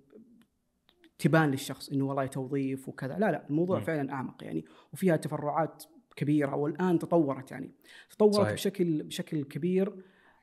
[1.18, 3.84] تبان للشخص إنه والله توظيف وكذا لا لا الموضوع مم.
[3.84, 5.84] فعلا أعمق يعني وفيها تفرعات
[6.16, 7.70] كبيرة والآن تطورت يعني
[8.11, 8.52] تطورت صحيح.
[8.52, 9.92] بشكل بشكل كبير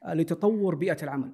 [0.03, 1.31] آه، لتطور بيئة العمل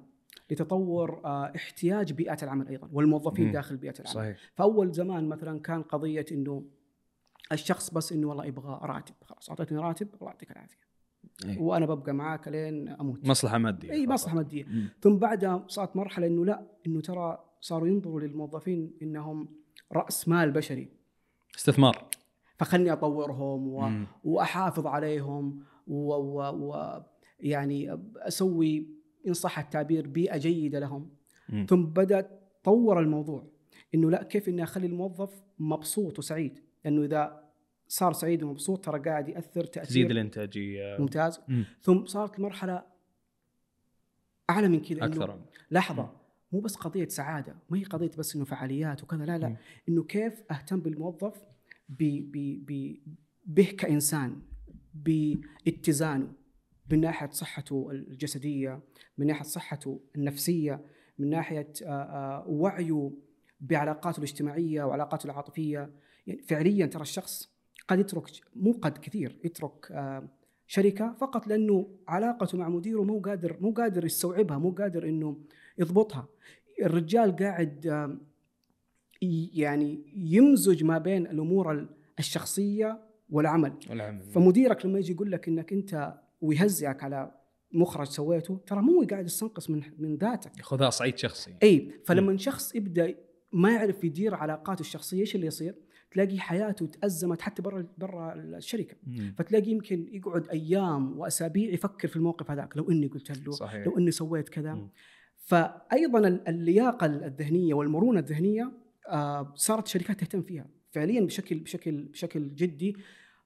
[0.50, 3.52] لتطور آه، احتياج بيئة العمل أيضا والموظفين مم.
[3.52, 6.64] داخل بيئة العمل صحيح فأول زمان مثلا كان قضية إنه
[7.52, 10.81] الشخص بس إنه والله يبغى راتب خلاص أعطيتني راتب الله يعطيك العافية
[11.44, 11.58] أي.
[11.58, 14.06] وأنا ببقى معاك لين أموت مصلحة مادية إي.
[14.06, 14.66] مصلحة مادية.
[15.00, 19.48] ثم بعدها صارت مرحلة إنه لا إنه ترى صاروا ينظروا للموظفين إنهم
[19.92, 20.88] رأس مال بشري
[21.56, 22.06] استثمار
[22.56, 24.04] فخلني أطورهم و...
[24.24, 26.12] وأحافظ عليهم و...
[26.14, 26.40] و...
[26.42, 27.02] و...
[27.40, 28.88] يعني أسوي
[29.28, 31.10] إن صح التعبير بيئة جيدة لهم
[31.48, 31.66] مم.
[31.68, 32.30] ثم بدأ
[32.64, 33.46] طور الموضوع
[33.94, 37.41] إنه لا كيف إني أخلي الموظف مبسوط وسعيد لأنه إذا
[37.92, 40.96] صار سعيد ومبسوط ترى قاعد يأثر تأثير تزيد الإنتاجية.
[40.98, 41.40] ممتاز.
[41.48, 41.64] مم.
[41.82, 42.82] ثم صارت المرحلة
[44.50, 45.40] أعلى من كذا أكثر.
[45.70, 46.12] لحظة
[46.52, 49.42] مو بس قضية سعادة ما هي قضية بس إنه فعاليات وكذا لا مم.
[49.42, 49.56] لا
[49.88, 51.42] إنه كيف أهتم بالموظف
[51.88, 52.02] ب
[52.32, 52.98] ب ب
[53.46, 54.42] به كإنسان
[54.94, 56.32] باتزانه
[56.90, 58.80] من ناحية صحته الجسدية
[59.18, 60.84] من ناحية صحته النفسية
[61.18, 63.10] من ناحية آه، آه، وعيه
[63.60, 65.90] بعلاقاته الاجتماعية وعلاقاته العاطفية.
[66.26, 67.51] يعني فعليا ترى الشخص
[67.88, 70.28] قد يترك مو قد كثير يترك آه،
[70.66, 75.36] شركة فقط لأنه علاقته مع مديره مو قادر مو قادر يستوعبها مو قادر إنه
[75.78, 76.28] يضبطها.
[76.82, 78.16] الرجال قاعد آه،
[79.54, 81.86] يعني يمزج ما بين الأمور
[82.18, 83.72] الشخصية والعمل.
[83.90, 84.22] والعمل.
[84.22, 87.30] فمديرك لما يجي يقول لك إنك أنت ويهزئك على
[87.72, 90.62] مخرج سويته ترى مو قاعد يستنقص من من ذاتك.
[90.62, 91.54] خذها صعيد شخصي.
[91.62, 93.14] إي فلما شخص يبدأ
[93.52, 95.74] ما يعرف يدير علاقاته الشخصية إيش اللي يصير؟
[96.12, 99.34] تلاقي حياته تأزمت حتى برا برا الشركة مم.
[99.38, 103.98] فتلاقي يمكن يقعد أيام وأسابيع يفكر في الموقف هذاك لو إني قلت له صحيح لو
[103.98, 104.88] إني سويت كذا مم.
[105.38, 108.72] فايضا ال- اللياقة الذهنية والمرونة الذهنية
[109.08, 112.96] آه، صارت الشركات تهتم فيها فعليا بشكل بشكل بشكل جدي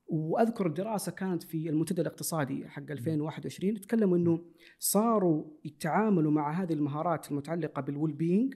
[0.09, 4.45] وأذكر الدراسة كانت في المنتدى الاقتصادي حق 2021 تكلموا إنه
[4.79, 8.55] صاروا يتعاملوا مع هذه المهارات المتعلقة بالويل بينج.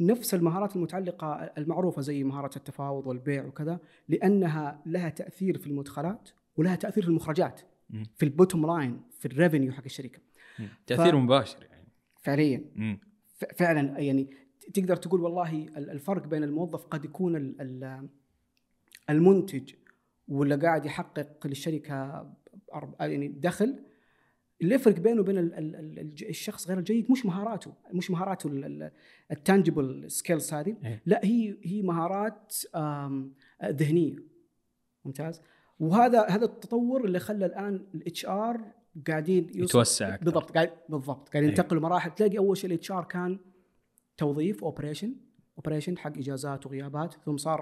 [0.00, 6.76] نفس المهارات المتعلقة المعروفة زي مهارة التفاوض والبيع وكذا لأنها لها تأثير في المدخلات ولها
[6.76, 7.60] تأثير في المخرجات.
[8.16, 10.18] في ال bottom line في ال revenue حق الشركة.
[10.86, 11.88] تأثير مباشر يعني
[12.22, 12.64] فعليا.
[13.34, 14.30] ف- فعلا يعني
[14.74, 18.08] تقدر تقول والله ال- الفرق بين الموظف قد يكون ال- ال-
[19.10, 19.74] المنتج
[20.28, 22.26] ولا قاعد يحقق للشركة
[23.00, 23.78] يعني دخل
[24.62, 25.38] اللي يفرق بينه وبين
[26.22, 28.50] الشخص غير الجيد مش مهاراته مش مهاراته
[29.30, 31.02] ال tangible skills هذه إيه.
[31.06, 32.54] لا هي هي مهارات
[33.64, 34.16] ذهنية
[35.04, 35.42] ممتاز
[35.78, 38.60] وهذا هذا التطور اللي خلى الآن ال HR
[39.08, 40.16] قاعدين يتوسع.
[40.16, 41.50] بالضبط قاعد بالضبط قاعد إيه.
[41.50, 43.38] ينتقلوا مراحل تلاقي أول شيء ال HR كان
[44.16, 45.14] توظيف operation
[45.56, 47.60] operation حق إجازات وغيابات ثم صار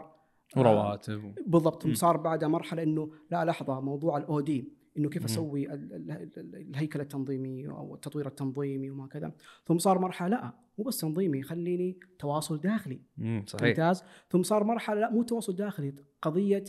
[0.56, 1.94] آه، ورواتب بالضبط ثم.
[1.94, 5.24] صار بعدها مرحلة إنه لا لحظة موضوع ال OD إنه كيف.
[5.24, 9.32] أسوي ال- ال- ال- الهيكل التنظيمي أو التطوير التنظيمي وما كذا
[9.66, 13.00] ثم صار مرحلة لا مو بس تنظيمي خليني تواصل داخلي.
[13.46, 16.64] صحيح ممتاز ثم صار مرحلة لا مو تواصل داخلي قضية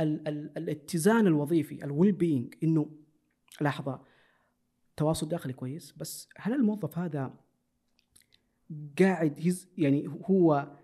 [0.00, 2.90] ال ال الاتزان الوظيفي ال well-being إنه
[3.60, 4.02] لحظة
[4.96, 7.34] تواصل داخلي كويس بس هل الموظف هذا
[8.98, 10.76] قاعد يعني هو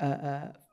[0.00, 0.67] آه، آه،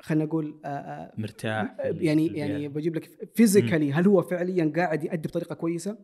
[0.00, 2.26] خلينا نقول آه، آه، مرتاح في يعني.
[2.26, 5.98] يعني بجيب لك physically هل هو فعليا قاعد يؤدي بطريقة كويسة؟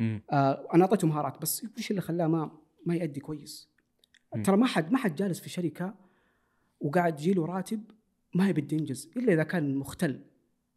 [0.00, 2.50] آه أنا أعطيته مهارات بس وش اللي خلاه ما
[2.86, 3.70] ما يؤدي كويس؟
[4.44, 5.94] ترى ما حد ما حد جالس في شركة
[6.80, 7.82] وقاعد يجي له راتب
[8.34, 10.20] ما يبي ينجز إلا إذا كان مختل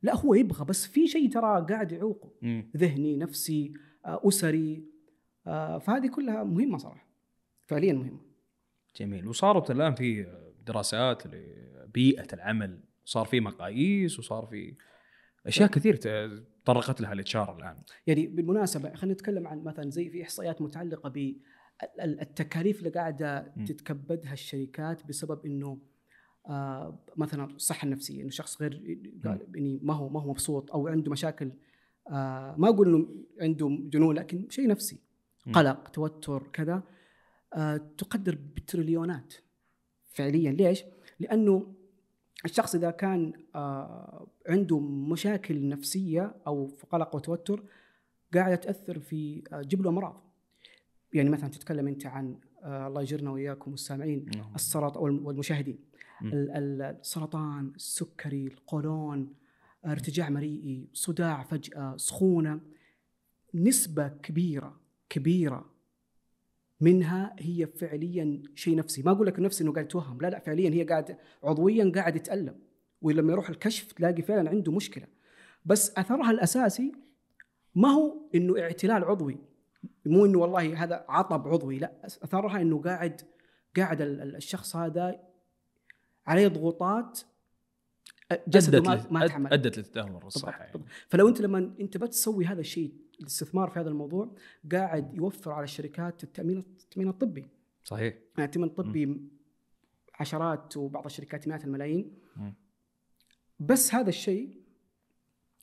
[0.01, 2.31] لا هو يبغى بس في شيء ترى قاعد يعوقه.
[2.77, 3.73] ذهني نفسي
[4.05, 4.83] آه أسري
[5.47, 7.07] آه فهذه كلها مهمة صراحة
[7.67, 8.19] فعليا مهمة
[8.95, 10.25] جميل وصارت الآن في
[10.69, 14.75] دراسات لبيئه العمل صار في مقاييس وصار في
[15.47, 20.23] أشياء كثير ت- تطرقت لها الاتش الآن يعني بالمناسبة خلينا نتكلم عن مثلا زي في
[20.23, 23.53] إحصائيات متعلقة بالتكاليف اللي قاعدة.
[23.67, 25.81] تتكبدها الشركات بسبب إنه
[26.49, 28.73] آه مثلا الصحة النفسية إنه شخص غير
[29.23, 31.51] يعني ما هو ما هو مبسوط أو عنده مشاكل
[32.11, 34.99] آه ما أقول إنه عنده جنون لكن شيء نفسي.
[35.53, 36.83] قلق توتر كذا
[37.53, 39.33] آه تقدر بتريليونات
[40.09, 40.83] فعليا ليش؟
[41.19, 41.73] لأنه
[42.45, 47.63] الشخص إذا كان آه عنده مشاكل نفسية أو في قلق وتوتر
[48.33, 50.23] قاعدة تاثر في آه تجيب له امراض
[51.13, 54.55] يعني مثلا تتكلم أنت عن آه الله يجرنا وإياكم والسامعين نعم.
[54.55, 55.79] السرطان والم- والمشاهدين
[56.33, 59.33] السرطان السكري القولون
[59.85, 62.59] ارتجاع مريئي صداع فجأة سخونة
[63.53, 65.65] نسبة كبيرة كبيرة
[66.81, 69.01] منها هي فعليا شيء نفسي.
[69.03, 70.21] ما أقول لك نفسي إنه قاعد يتوهم.
[70.21, 72.55] لا لا فعليا هي قاعد عضويا قاعد يتألم.
[73.01, 75.07] ولما يروح الكشف تلاقي فعلا عنده مشكلة.
[75.65, 76.91] بس أثرها الأساسي
[77.75, 79.37] ما هو إنه اعتلال عضوي.
[80.05, 81.79] مو إنه والله هذا عطب عضوي.
[81.79, 83.21] لا أثرها إنه قاعد
[83.77, 85.19] قاعد ال- ال- الشخخص هذا
[86.27, 87.19] عليه ضغوطات
[88.47, 89.53] جسده ما, ما تحمل.
[89.53, 90.89] أدت للتدهور الصحي بالضبط.
[91.07, 94.35] فلو أنت لما أنت بتسوي هذا الشيء الاستثمار في هذا الموضوع
[94.71, 97.47] قاعد يوفر على الشركات التأمين التأمين الطبي.
[97.83, 98.13] صحيح.
[98.37, 99.21] يعني التأمين الطبي
[100.19, 102.13] عشرات وبعض الشركات مئات الملايين.
[102.35, 102.53] مم.
[103.59, 104.61] بس هذا الشيء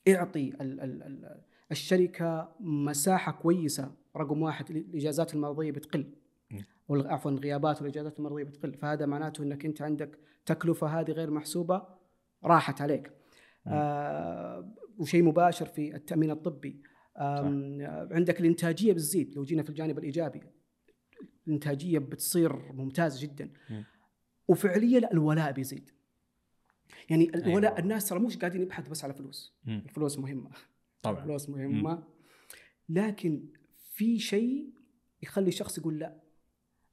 [0.05, 1.41] يعطي ال ال ال
[1.71, 6.13] الشركة مساحة كويسة رقم واحد الإجازات المرضية بتقل.
[6.89, 8.73] عفوا الغيابات والإجازات المرضية بتقل.
[8.73, 11.83] فهذا معناته إنك أنت عندك تكلفة هذه غير محسوبة
[12.43, 13.11] راحت عليك.
[13.67, 16.81] آه وشيء مباشر في التأمين الطبي.
[17.17, 20.41] عندك الإنتاجية بتزيد لو جينا في الجانب الإيجابي
[21.47, 23.49] الإنتاجية بتصير ممتازه جدا.
[23.69, 23.83] مم.
[24.47, 25.89] وفعليا الولاء بيزيد.
[27.09, 27.79] يعني الولاء أيوة.
[27.79, 29.53] الناس ترى مش قاعدين يبحثوا بس على فلوس.
[29.65, 29.81] مم.
[29.85, 30.49] الفلوس مهمة.
[31.01, 31.19] طبعا.
[31.19, 32.03] الفلوس مهمة.
[32.89, 33.43] لكن
[33.91, 34.69] في شيء
[35.23, 36.21] يخلي الشخص يقول لا.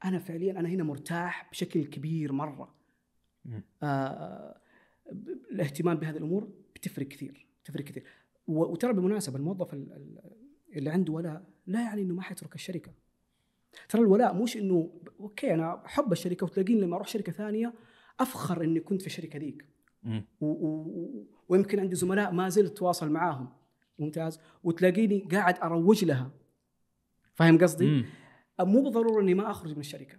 [0.04, 2.74] أنا فعليا أنا هنا مرتاح بشكل كبير مرة.
[3.82, 4.60] آه
[5.50, 8.04] الاهتمام بهذه الأمور بتفرق كثير تفرق كثير.
[8.46, 10.18] وترى بالمناسبة الموظف ال- ال-
[10.76, 12.92] اللي عنده ولاء لا يعني إنه ما حيترك الشركة.
[13.88, 17.74] ترى الولاء مش إنه أوكي أنا أحب الشركة وتلاقيني لما أروح شركة ثانية
[18.20, 19.64] أفخر إني كنت في الشركة ذيك.
[20.40, 23.48] و- و- ويمكن عندي زملاء ما زلت أتواصل معاهم.
[23.98, 24.40] ممتاز.
[24.64, 26.30] وتلاقيني قاعد أروج لها.
[27.34, 28.04] فاهم قصدي؟ مم.
[28.60, 30.18] مو بالضرورة إني ما أخرج من الشركة.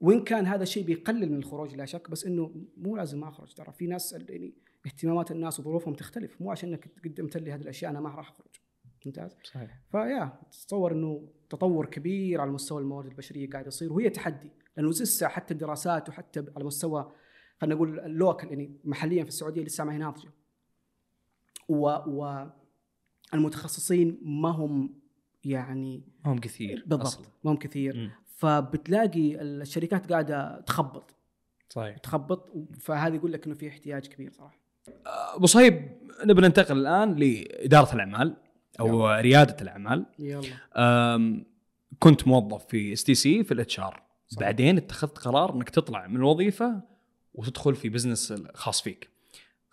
[0.00, 3.52] وإن كان هذا الشيء بيقلل من الخروج لا شك بس إنه مو لازم ما أخرج.
[3.54, 4.54] ترى في ناس يعني
[4.86, 6.42] اهتمامات الناس وظروفهم تختلف.
[6.42, 8.46] مو عشان إنك قدمت لي هذه الأشياء أنا ما راح أخرج.
[9.06, 9.80] ممتاز؟ صحيح.
[9.90, 14.50] فيا تتصور إنه تطور كبير على مستوى الموارد البشرية قاعد يصير وهي تحدي.
[14.76, 17.12] لأنه لسه حتى الدراسات وحتى على مستوى
[17.60, 20.30] خلينا نقول اللوكل يعني محليا في السعودية لسه ما هي ناضجة.
[21.68, 22.46] و, و
[23.34, 25.00] المتخصصين ما هم
[25.44, 27.26] يعني ما هم كثير بالضبط أصلاً.
[27.44, 27.96] ما هم كثير.
[27.96, 28.10] مم.
[28.26, 31.14] فبتلاقي الشركات قاعدة تخبط.
[31.68, 31.98] صحيح.
[31.98, 34.59] تخبط فهذا يقول لك إنه في احتياج كبير صراحة.
[35.06, 38.36] ابو صهيب نبي ننتقل الآن لإدارة الأعمال
[38.80, 40.06] أو ريادة الأعمال.
[40.18, 41.44] يلا.
[41.98, 44.02] كنت موظف في STC في ال HR.
[44.40, 46.82] بعدين اتخذت قرار إنك تطلع من الوظيفة
[47.34, 49.10] وتدخل في business خاص فيك.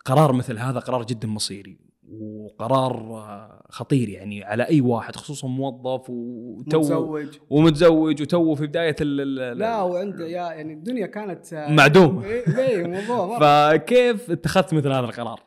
[0.04, 1.78] قرار مثل هذا قرار جدا مصيري.
[2.12, 8.96] وقرار آه، خطير يعني على أي واحد خصوصا موظف وتو متزوج ومتزوج وتو في بداية
[9.00, 12.24] ال لا وعنده يا يعني الدنيا كانت آه، معدومة.
[12.24, 13.38] إيه إيه، موضوع مرة.
[13.76, 15.40] فكيف اتخذت مثل هذا القرار؟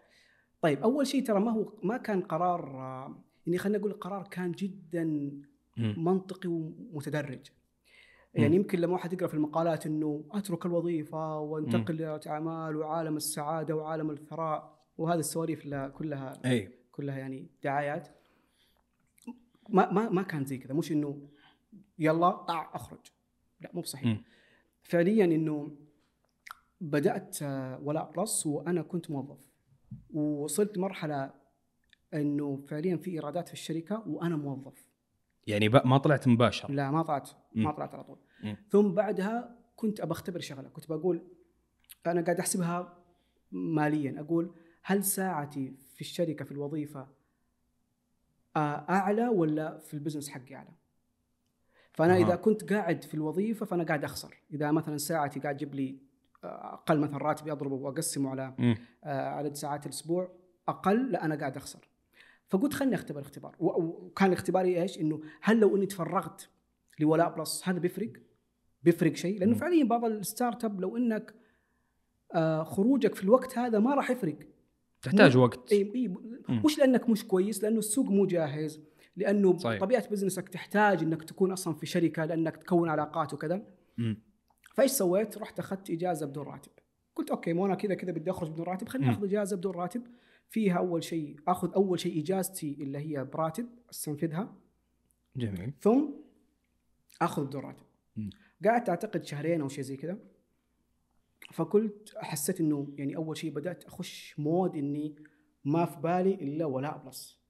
[0.61, 4.51] طيب أول شيء ترى ما هو ما كان قرار آه، يعني خلينا نقول القرار كان
[4.51, 5.31] جدا.
[5.77, 7.39] منطقي ومتدرج
[8.33, 13.75] يعني يمكن لما واحد يقرأ في المقالات إنه أترك الوظيفة وانتقل لاداره أعمال وعالم السعادة
[13.75, 16.71] وعالم الثراء وهذه السواليف كلها أي.
[16.91, 18.07] كلها يعني دعايات.
[19.69, 20.73] ما ما ما كان زي كذا.
[20.73, 21.29] مش إنه
[21.99, 22.99] يلا طع أخرج.
[23.61, 24.05] لا مو بصحيح.
[24.05, 24.23] مم.
[24.83, 25.77] فعليا إنه
[26.81, 29.39] بدأت آه، ولاء Plus وأنا كنت موظف.
[30.13, 31.33] ووصلت مرحلة
[32.13, 34.85] إنه فعليا في إيرادات في الشركة وأنا موظف.
[35.47, 36.71] يعني ما طلعت مباشر.
[36.71, 37.71] لا ما طلعت ما.
[37.71, 38.17] طلعت على طول.
[38.43, 38.57] مم.
[38.69, 40.69] ثم بعدها كنت ابى اختبر شغلة.
[40.69, 41.21] كنت بقول
[42.07, 42.97] أنا قاعد أحسبها
[43.51, 44.19] ماليا.
[44.19, 47.07] أقول هل ساعتي في الشركة في الوظيفة
[48.55, 50.69] آه، أعلى ولا في ال business حقي أعلى؟
[51.93, 52.25] فأنا أها.
[52.25, 54.37] اذا كنت قاعد في الوظيفة فأنا قاعد أخسر.
[54.53, 55.97] إذا مثلا ساعتي قاعد تجيب لي
[56.43, 58.77] آه، أقل مثلا راتبي أضربه وأقسمه على مم.
[59.03, 60.31] آه، عدد ساعات الأسبوع
[60.67, 61.87] أقل لا أنا قاعد أخسر.
[62.49, 66.49] فقلت خلني أختبر اختبار وكان اختباري إيش؟ إنه هل لو إني تفرغت
[66.99, 68.11] لولاء Plus هذا بيفرق؟
[68.83, 69.55] بيفرق شيء؟ لأنه.
[69.55, 71.35] فعليا بعض ال startup لو إنك
[72.63, 74.37] خروجك في الوقت هذا ما راح يفرق.
[75.01, 76.13] تحتاج وقت إي إي.
[76.49, 78.81] مش لأنك مش كويس لأنه السوق مو جاهز
[79.15, 79.79] لأنه صحيح.
[79.81, 83.65] طبيعة business ك تحتاج إنك تكون أصلا في شركة لأنك تكون علاقات وكذا.
[84.75, 86.71] فإيش سويت؟ رحت أخذت إجازة بدون راتب.
[87.15, 89.11] قلت okay مو أنا كذا كذا بدي أخرج بدون راتب خليني.
[89.11, 90.03] أخذ إجازة بدون راتب
[90.49, 94.55] فيها أول شيء أخذ أول شيء إجازتي اللي هي براتب أستنفذها
[95.35, 96.09] جميل ثم
[97.21, 97.85] أخذ بدون راتب.
[98.65, 100.17] قعدت أعتقد شهرين أو شيء زي كذا
[101.53, 105.15] فقلت حسيت إنه يعني أول شيء بدأت أخش مود إني
[105.65, 107.41] ما في بالي إلا ولاء Plus.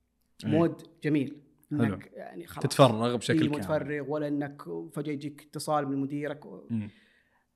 [0.45, 0.49] أي.
[0.49, 1.83] mood جميل حلو.
[1.83, 4.61] إنك يعني خلاص تتفرغ بشكل إيه كامل متفرغ ولا إنك
[4.93, 6.43] فجأة يجيك اتصال من مديرك.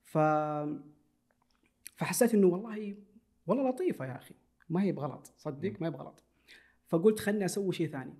[0.02, 0.17] ف
[1.95, 2.98] فحسيت إنه والله
[3.48, 4.36] والله لطيفة يا أخي
[4.69, 6.24] ما هي بغلط صدق ما هي بغلط
[6.88, 8.13] فقلت خلني أسوي شيء ثاني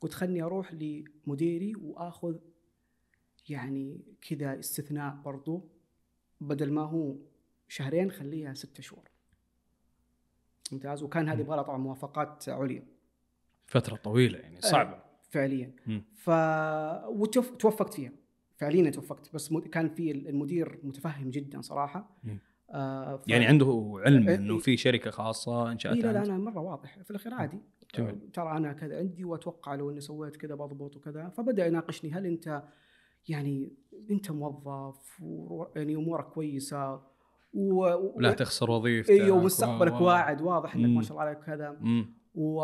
[0.00, 2.36] قلت خلني أروح لمديري وأخذ
[3.48, 5.68] يعني كذا استثناء برضو
[6.40, 7.16] بدل ما هو
[7.72, 9.08] شهرين خليها ستة شهور.
[10.72, 11.02] ممتاز.
[11.02, 12.84] وكان هذه يبغى طبعا موافقات عليا.
[13.66, 15.02] فترة طويلة يعني صعبة.
[15.30, 15.74] فعليا.
[15.86, 16.04] مم.
[16.14, 16.30] ف
[17.08, 18.12] وتوفقت فيها.
[18.56, 19.34] فعليا توفقت.
[19.34, 22.16] بس كان في المدير متفهم جدا صراحة.
[22.70, 23.28] آه ف...
[23.28, 24.60] يعني عنده علم إيه، إنه إيه.
[24.60, 26.24] في شركة خاصة إنشأتها إيه لا لا.
[26.24, 26.98] أنا مرة واضح.
[27.02, 27.60] في الاخير عادي
[27.94, 28.14] جميل.
[28.14, 31.28] آه، ترى أنا كذا عندي وأتوقع لو إني سويت كذا بضبط وكذا.
[31.28, 32.62] فبدأ يناقشني هل أنت
[33.28, 33.72] يعني
[34.10, 35.64] أنت موظف و...
[35.76, 37.11] يعني أمورك كويسة؟
[37.54, 37.84] و...
[37.84, 38.20] و...
[38.20, 40.96] لا تخسر وظيفتك أيوه ومستقبلك و- واعد واضح إنك.
[40.96, 41.78] ما شاء الله عليك كذا.
[42.34, 42.60] و...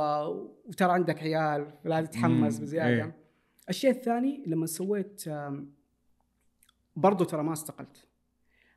[0.66, 2.58] وترى عندك عيال لا تتحمس.
[2.58, 3.16] بزيادة إيه.
[3.68, 5.24] الشيء الثاني لما سويت
[6.96, 8.06] برضو ترى ما استقلت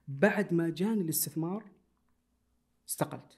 [0.08, 1.64] بعد ما جاني الاستثمار
[2.90, 3.38] استقلت.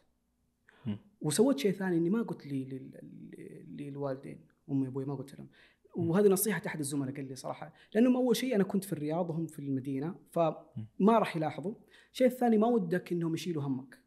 [1.21, 4.39] وسويت شيء ثاني إني ما قلت لي لل- للوالدين
[4.71, 5.47] أمي وابوي ما قلت لهم
[5.95, 9.45] وهذه نصيحة أحد الزملاء قال لي صراحة لأنهم أول شيء أنا كنت في الرياض وهم
[9.45, 11.73] في المدينة فما راح يلاحظوا.
[12.13, 13.99] الشيء الثاني ما ودك إنهم يشيلوا همك.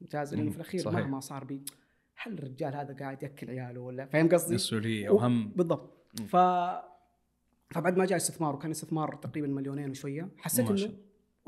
[0.00, 0.50] ممتاز لأنه.
[0.50, 0.98] في الأخير صحيح.
[0.98, 1.62] مهما صار بي
[2.22, 5.48] هل الرجال هذا قاعد يأكل عياله ولا؟ فاهم قصدي؟ مسؤولية وهم.
[5.48, 6.06] بالضبط.
[6.20, 6.26] مم.
[6.26, 6.36] ف
[7.74, 10.94] طبعا ما جاء استثمار وكان استثمار تقريبا مليونين وشوية حسيت إنه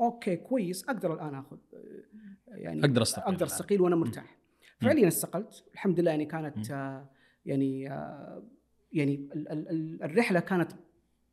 [0.01, 3.45] okay كويس أقدر الآن آخذ آه، يعني أقدر أستقيل أقدر.
[3.45, 4.37] أستقيل وأنا مرتاح.
[4.81, 5.63] فعليا استقلت.
[5.73, 7.09] الحمد لله يعني كانت آه،
[7.45, 8.43] يعني آه،
[8.93, 10.71] يعني ال- ال- ال- الرحلة كانت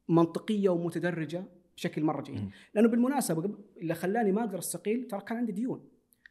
[0.09, 1.45] منطقية ومتدرجة
[1.77, 2.51] بشكل مرة جيد.
[2.75, 5.89] لأنه بالمناسبة اللي خلاني ما أقدر أستقيل ترى كان عندي ديون.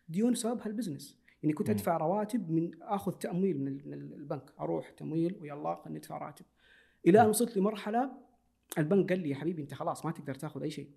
[0.09, 1.69] ديون بسببها ال business يعني كنت.
[1.69, 4.51] أدفع رواتب من آخذ تمويل من ال- من البنك.
[4.59, 6.45] أروح تمويل ويلا خلينا ندفع راتب.
[7.07, 8.11] إلى أن وصلت لمرحلة
[8.77, 10.89] البنك قال لي يا حبيبي أنت خلاص ما تقدر تأخذ أي شيء.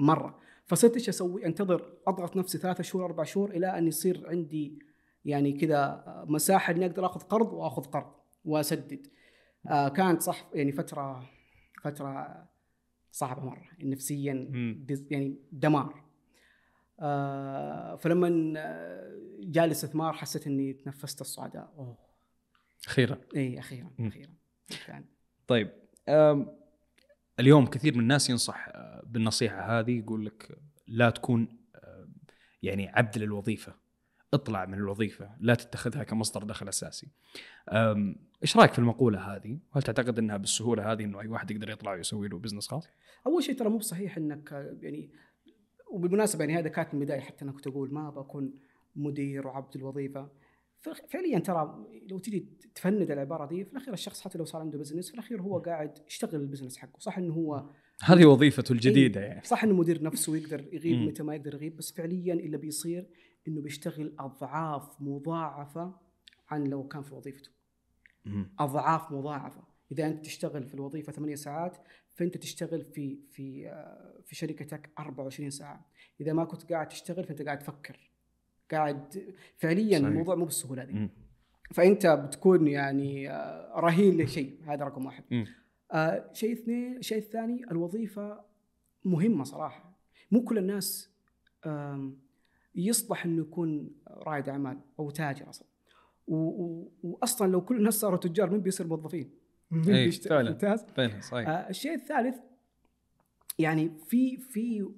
[0.00, 0.38] مرة.
[0.66, 4.78] فصرت إيش أسوي؟ أنتظر أضغط نفسي ثلاثة شهور أربع شهور إلى أن يصير عندي
[5.24, 8.12] يعني كذا مساحة إني أقدر أخذ قرض وأخذ قرض.
[8.46, 9.06] واسدد.
[9.70, 11.30] آه كانت صح يعني فترة
[11.84, 12.44] فترة
[13.12, 14.84] صعبة مرة نفسيا مم.
[14.88, 16.04] دز- يعني دمار.
[17.00, 21.98] آه فلما آه، جاء الاستثمار حسيت إني تنفست الصعداء أوه
[22.86, 24.06] أخيرا إي أخيرا مم.
[24.06, 24.30] أخيرا
[24.86, 25.04] كان
[25.46, 25.70] طيب
[27.40, 28.68] اليوم كثير من الناس ينصح
[29.06, 31.48] بالنصيحة هذه يقول لك لا تكون
[32.62, 33.74] يعني عبد للوظيفة
[34.36, 37.08] اطلع من الوظيفة لا تتخذها كمصدر دخل أساسي.
[38.42, 41.92] إيش رأيك في المقولة هذه؟ وهل تعتقد إنها بالسهولة هذه إنه أي واحد يقدر يطلع
[41.92, 42.88] ويسوي له بزنس خاص؟
[43.26, 45.10] أول شيء ترى مو بصحيح إنك يعني
[45.90, 48.54] وبالمناسبة يعني هذا كانت من البداية حتى أنا كنت أقول ما بكون
[48.96, 50.28] مدير وعبد الوظيفة.
[51.08, 55.08] فعليا ترى لو تجي تفند العبارة دي في الأخير الشخص حتى لو صار عنده business
[55.08, 56.98] في الأخير هو قاعد يشتغل ال business حقه.
[56.98, 57.70] صح إنه هو
[58.04, 59.44] هذه وظيفته الجديدة إيه، يعني.
[59.44, 60.98] صح إنه مدير نفسه ويقدر يغيب.
[60.98, 63.06] متى ما يقدر يغيب بس فعليا اللي بيصير
[63.48, 65.94] إنه بيشتغل أضعاف مضاعفة
[66.48, 67.50] عن لو كان في وظيفته.
[68.58, 71.76] أضعاف مضاعفة إذا أنت تشتغل في الوظيفة ثمانية ساعات
[72.14, 75.86] فأنت تشتغل في في آه، في شركتك 24 ساعة
[76.20, 78.10] إذا ما كنت قاعد تشتغل فأنت قاعد تفكر
[78.70, 80.08] قاعد فعليا صحيح.
[80.08, 81.10] الموضوع مو بالسهولة هذه مم.
[81.74, 85.46] فأنت بتكون يعني آه، رهين لشيء هذا رقم واحد مم.
[85.92, 88.40] آه، شيء اثنين الشيء الثاني الوظيفة
[89.04, 89.96] مهمة صراحة
[90.30, 91.10] مو كل الناس
[91.66, 92.18] آم،
[92.76, 95.68] يصلح إنه يكون رائد أعمال أو تاجر أصلا
[96.28, 99.30] و- و- واصلا لو كل الناس صاروا تجار مين بيصير موظفين؟
[99.70, 100.50] مين إيه،؟ فعلاً.
[100.50, 102.36] ممتاز فعلا صحيح آه، الشيء الثالث
[103.58, 104.88] يعني في في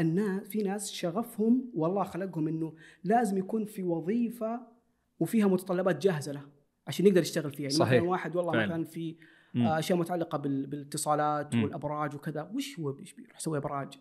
[0.00, 4.60] الناس في ناس شغفهم والله خلقهم إنه لازم يكون في وظيفة
[5.20, 6.42] وفيها متطلبات جاهزة له
[6.86, 7.98] عشان يقدر يشتغل فيها يعني صحيح.
[8.00, 8.66] مثلا واحد والله فعلا.
[8.66, 9.16] مثلا في
[9.54, 9.66] مم.
[9.66, 11.62] آه، أشياء متعلقة بال- بالاتصالات مم.
[11.64, 13.98] والأبراج وكذا وش هو بيروح يسوي أبراج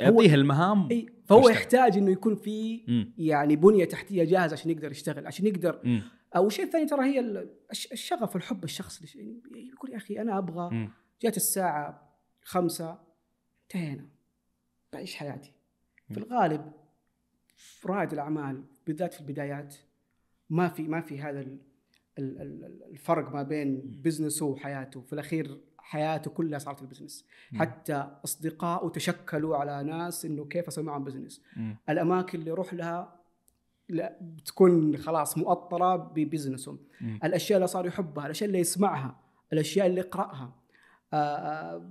[0.00, 1.56] يعطيه المهام إي فهو يشتغل.
[1.56, 3.12] يحتاج إنه يكون في مم.
[3.18, 6.02] يعني بنية تحتية جاهزة عشان يقدر يشتغل عشان يقدر مم.
[6.36, 9.40] أو الشيء الثاني ترى هي ال- الش- الشغف الحب الشخص لش- يعني
[9.72, 10.90] يقول يا أخي أنا أبغى مم.
[11.22, 12.98] جات الساعة خمسة
[13.62, 14.08] انتهينا
[14.92, 15.52] بعيش حياتي
[16.08, 16.72] في الغالب
[17.56, 19.74] في رائد الأعمال بالذات في البدايات
[20.50, 21.40] ما في ما في هذا
[22.90, 25.00] الفرق ما بين business ه وحياته.
[25.00, 27.26] في الأخير حياته كلها صارت ال business.
[27.54, 31.42] حتى أصدقائه تشكلوا على ناس إنه كيف أسوي معهم business.
[31.56, 31.76] مم.
[31.88, 33.20] الأماكن اللي يروح لها
[33.88, 36.78] لا بتكون خلاص مؤطرة ب business هم.
[37.00, 37.20] مم.
[37.24, 39.20] الأشياء اللي صار يحبها الأشياء اللي يسمعها
[39.52, 40.54] الأشياء اللي يقرأها.
[41.12, 41.90] آه، آه،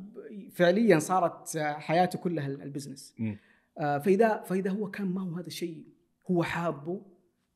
[0.51, 3.15] فعليا صارت حياته كلها البزنس.
[3.19, 3.37] مم.
[3.77, 5.83] آه، فإذا فإذا هو كان ما هو هذا الشيء
[6.31, 7.01] هو حابه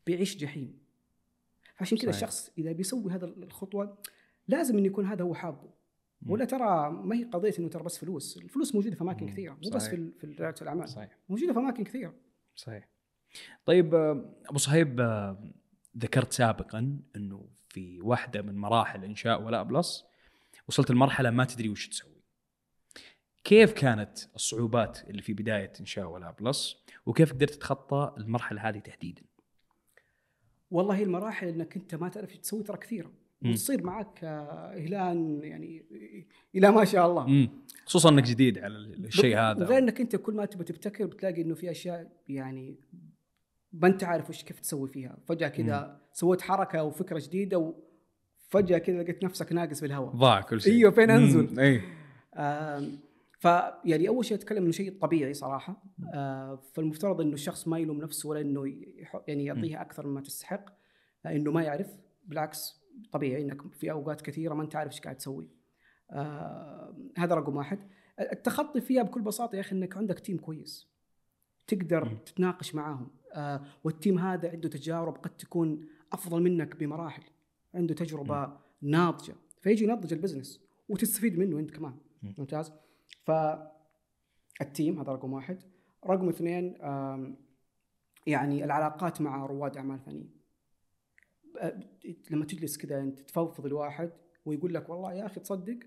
[0.05, 0.82] بيعيش جحيم.
[1.83, 2.09] فعشان كذا.
[2.09, 3.97] الشخص إذا بيسوي هذا الخطوة
[4.47, 5.69] لازم انه يكون هذا هو حابه.
[6.27, 8.37] ولا ترى ما هي قضية إنه ترى بس فلوس.
[8.37, 9.27] الفلوس موجودة في أماكن.
[9.27, 9.87] كثيرة مو بس.
[9.87, 10.89] في في رياده الأعمال.
[10.89, 11.17] صحيح.
[11.29, 12.13] موجودة في أماكن كثيرة.
[12.55, 12.89] صحيح.
[13.65, 15.51] طيب آه، أبو صهيب آه،
[15.97, 20.05] ذكرت سابقا إنه في واحدة من مراحل إنشاء ولاء Plus
[20.67, 22.23] وصلت لمرحلة ما تدري وش تسوي.
[23.43, 29.21] كيف كانت الصعوبات اللي في بداية إنشاء ولاء Plus وكيف قدرت تتخطى المرحلة هذه تحديدا
[30.71, 33.11] والله هي المراحل إنك أنت ما تعرف إيش تسوي ترى كثيرة.
[33.41, 33.51] مم.
[33.51, 35.83] وتصير معك آه، إلى ان يعني
[36.55, 37.25] إلى ما شاء الله.
[37.25, 37.49] امم
[37.85, 39.63] خصوصا إنك جديد على الشيء هذا.
[39.63, 42.75] وغير إنك أنت كل ما تبي تبتكر بتلاقي إنه في أشياء يعني
[43.73, 45.17] ما أنت عارف وش كيف تسوي فيها.
[45.27, 47.73] فجأة كذا سويت حركة أو فكره جديده
[48.53, 50.73] وفجاه كذا لقيت نفسك ناقص في الهواء ضاع كل شيء.
[50.73, 51.81] أيوه فين أنزل؟ مم، أي.
[52.35, 52.99] آم،
[53.43, 55.83] فيعني أول شيء أتكلم إنه شيء طبيعي صراحة.
[56.13, 58.65] آه، فالمفترض إنه الشخص ما يلوم نفسه ولا إنه
[59.27, 60.65] يعني يعطيها أكثر مما تستحق.
[61.25, 61.87] آه، إنه ما يعرف.
[62.25, 65.49] بالعكس طبيعي إنك في أوقات كثيرة ما أنت عارف إيش قاعد تسوي.
[66.11, 67.79] آه، هذا رقم واحد.
[68.19, 70.87] التخطي فيها بكل بساطة يا أخي إنك عندك تيم كويس.
[71.67, 72.17] تقدر مم.
[72.17, 73.07] تتناقش معاهم.
[73.33, 77.23] آه، وال team هذا عنده تجارب قد تكون أفضل منك بمراحل.
[77.75, 79.35] عنده تجربة ناضجة.
[79.61, 81.93] فيجي ينضج ال business وتستفيد منه أنت كمان.
[82.23, 82.35] مم.
[82.37, 82.73] ممتاز؟
[83.23, 85.63] فال team هذا رقم واحد.
[86.05, 86.77] رقم اثنين
[88.27, 90.31] يعني العلاقات مع رواد أعمال ثانيين
[92.31, 94.11] لما تجلس كذا أنت تفضفض الواحد
[94.45, 95.79] ويقول لك والله يا أخي تصدق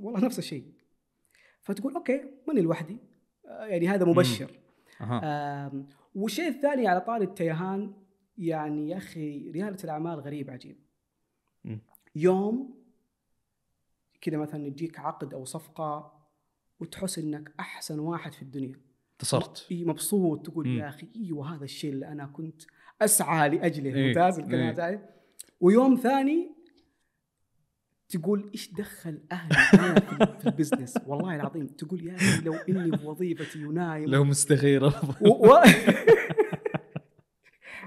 [0.00, 0.72] والله نفس الشيء.
[1.62, 2.98] فتقول أوكي ماني لوحدي.
[3.44, 4.60] يعني هذا مبشر.
[5.00, 7.94] آم، والشيء الثاني على طاري التيهان
[8.38, 10.76] يعني يا أخي ريادة الأعمال غريب عجيب.
[11.64, 11.80] مم.
[12.14, 12.84] يوم
[14.20, 16.15] كذا مثلا يجيك عقد أو صفقة
[16.80, 18.80] وتحس إنك أحسن واحد في الدنيا.
[19.20, 20.78] انتصرت اي مبسوط تقول مم.
[20.78, 22.62] يا أخي أيوه هذا الشيء اللي أنا كنت
[23.02, 23.94] أسعى لأجله.
[23.94, 25.10] إيه، ممتاز الكلمات إيه.
[25.60, 26.56] ويوم ثاني
[28.08, 29.54] تقول إيش دخل أهلي
[30.00, 31.66] في- ال business والله العظيم.
[31.66, 34.88] تقول يا أخي لو إني في وظيفتي ونايم لو مستخير و...
[35.26, 35.48] و...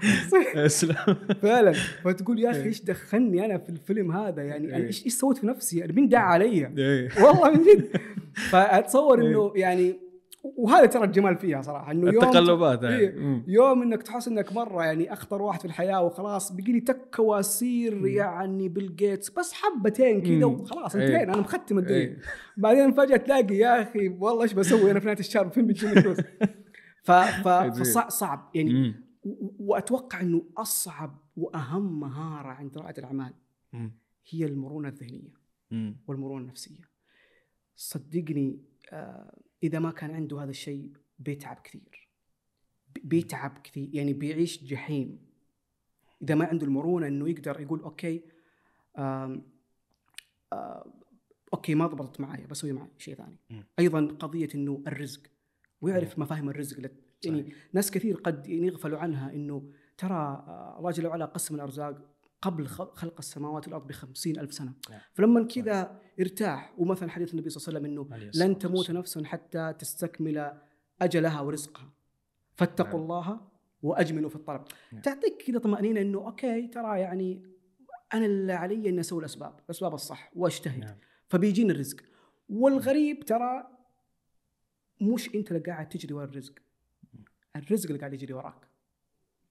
[1.42, 1.72] فعلا
[2.04, 2.66] فتقول يا أخي إيه.
[2.66, 4.86] إيش دخلني أنا في الفيلم هذا يعني أنا إيه.
[4.86, 7.08] إيش إيش سويت في نفسي يعني مين دعا علي إيه.
[7.24, 7.88] والله من جد
[8.50, 9.20] فأتصور.
[9.20, 10.10] إنه يعني
[10.44, 12.84] وهذا ترى الجمال فيها صراحة إنه يوم التقلبات.
[12.84, 13.44] مم.
[13.48, 18.06] يوم إنك تحس إنك مرة يعني أخطر واحد في الحياة وخلاص بقي لي تكه واصير
[18.06, 20.44] يعني بيل جيتس بس حبتين كذا.
[20.44, 20.94] وخلاص.
[20.94, 22.16] انتهينا أنا مختم الدنيا.
[22.56, 26.16] بعدين فجأة تلاقي يا أخي والله إيش بسوي أنا في نهاية الشهر فين بتجيني فلوس
[27.06, 27.12] ف...
[27.12, 27.48] ف...
[27.48, 28.94] فصعب صعب يعني
[29.58, 33.34] وأتوقع إنه أصعب وأهم مهارة عند رائد الأعمال.
[34.28, 35.40] هي المرونة الذهنية.
[36.06, 36.90] والمرونة النفسية.
[37.76, 38.58] صدقني
[38.90, 42.08] آه إذا ما كان عنده هذا الشيء بيتعب كثير.
[42.94, 45.18] بي- بيتعب كثير يعني بيعيش جحيم.
[46.22, 48.22] إذا ما عنده المرونة إنه يقدر يقول أوكي
[48.98, 49.42] آم
[50.52, 50.92] آه
[51.54, 53.36] أوكي ما ضبطت معايا بسوي معي شيء ثاني.
[53.78, 55.22] أيضا قضية إنه الرزق
[55.80, 56.90] ويعرف مفاهيم الرزق
[57.24, 57.54] يعني صحيح.
[57.72, 62.10] ناس كثير قد يغفلوا عنها إنه ترى آه، الله جل وعلا قسم الأرزاق
[62.42, 65.00] قبل خلق السماوات والأرض بخمسين ألف سنة نعم.
[65.12, 68.90] فلما كذا ارتاح ومثلا حديث النبي صلى الله عليه وسلم إنه لن تموت.
[68.90, 70.52] نفس حتى تستكمل
[71.02, 71.92] أجلها ورزقها
[72.56, 73.02] فاتقوا نعم.
[73.02, 73.40] الله
[73.82, 74.62] وأجملوا في الطلب
[74.92, 75.02] نعم.
[75.02, 77.42] تعطيك كذا طمأنينة إنه أوكي ترى يعني
[78.14, 80.96] أنا اللي علي إني أسوي الأسباب الأسباب الصح وأجتهد نعم.
[81.28, 81.96] فبيجيني الرزق
[82.48, 83.66] والغريب ترى
[85.00, 86.54] مش أنت اللي قاعد تجري ورا الرزق
[87.56, 88.68] الرزق اللي قاعد يجري وراك.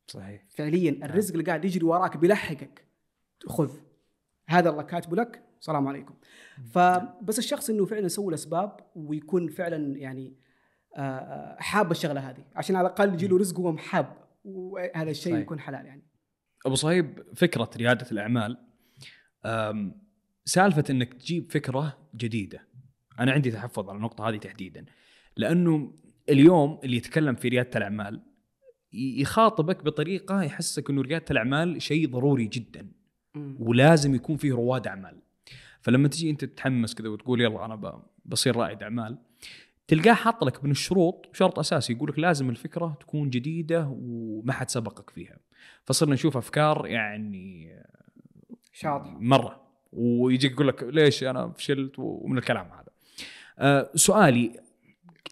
[0.08, 0.46] صحيح.
[0.50, 2.86] فعليا الرزق اللي قاعد يجري وراك بيلحقك
[3.48, 3.78] خذ
[4.50, 5.44] هذا الله كاتبه لك.
[5.60, 6.14] السلام عليكم.
[6.72, 10.36] فبس الشخص إنه فعلا يسوي الاسباب ويكون فعلا يعني
[10.98, 12.46] آه، آه، حاب الشغلة هذه.
[12.56, 14.18] عشان على الأقل يجي له رزق وهو محاب.
[14.44, 15.44] وهذا الشيء صحيح.
[15.44, 16.04] يكون حلال يعني.
[16.66, 18.58] أبو صهيب فكرة ريادة الأعمال.
[20.46, 22.68] سالفة إنك تجيب فكرة جديدة.
[23.20, 24.86] أنا عندي تحفظ على النقطة هذه تحديدا.
[25.38, 25.94] لأنه
[26.30, 28.22] اليوم اللي يتكلم في ريادة الأعمال
[28.94, 32.92] يخاطبك بطريقة يحسسك إنه ريادة الأعمال شيء ضروري جدا
[33.60, 35.22] ولازم يكون فيه رواد أعمال.
[35.82, 39.18] فلما تجي أنت تتحمس كذا وتقول يلا أنا بصير رائد أعمال
[39.88, 44.70] تلقاه حاط لك من الشروط شرط أساسي يقول لك لازم الفكرة تكون جديدة وما حد
[44.70, 45.38] سبقك فيها.
[45.84, 47.76] فصرنا نشوف أفكار يعني
[48.74, 49.62] شاطح مرة
[49.92, 52.90] ويجيك يقول لك ليش أنا فشلت ومن الكلام هذا.
[53.60, 54.69] أه سؤالي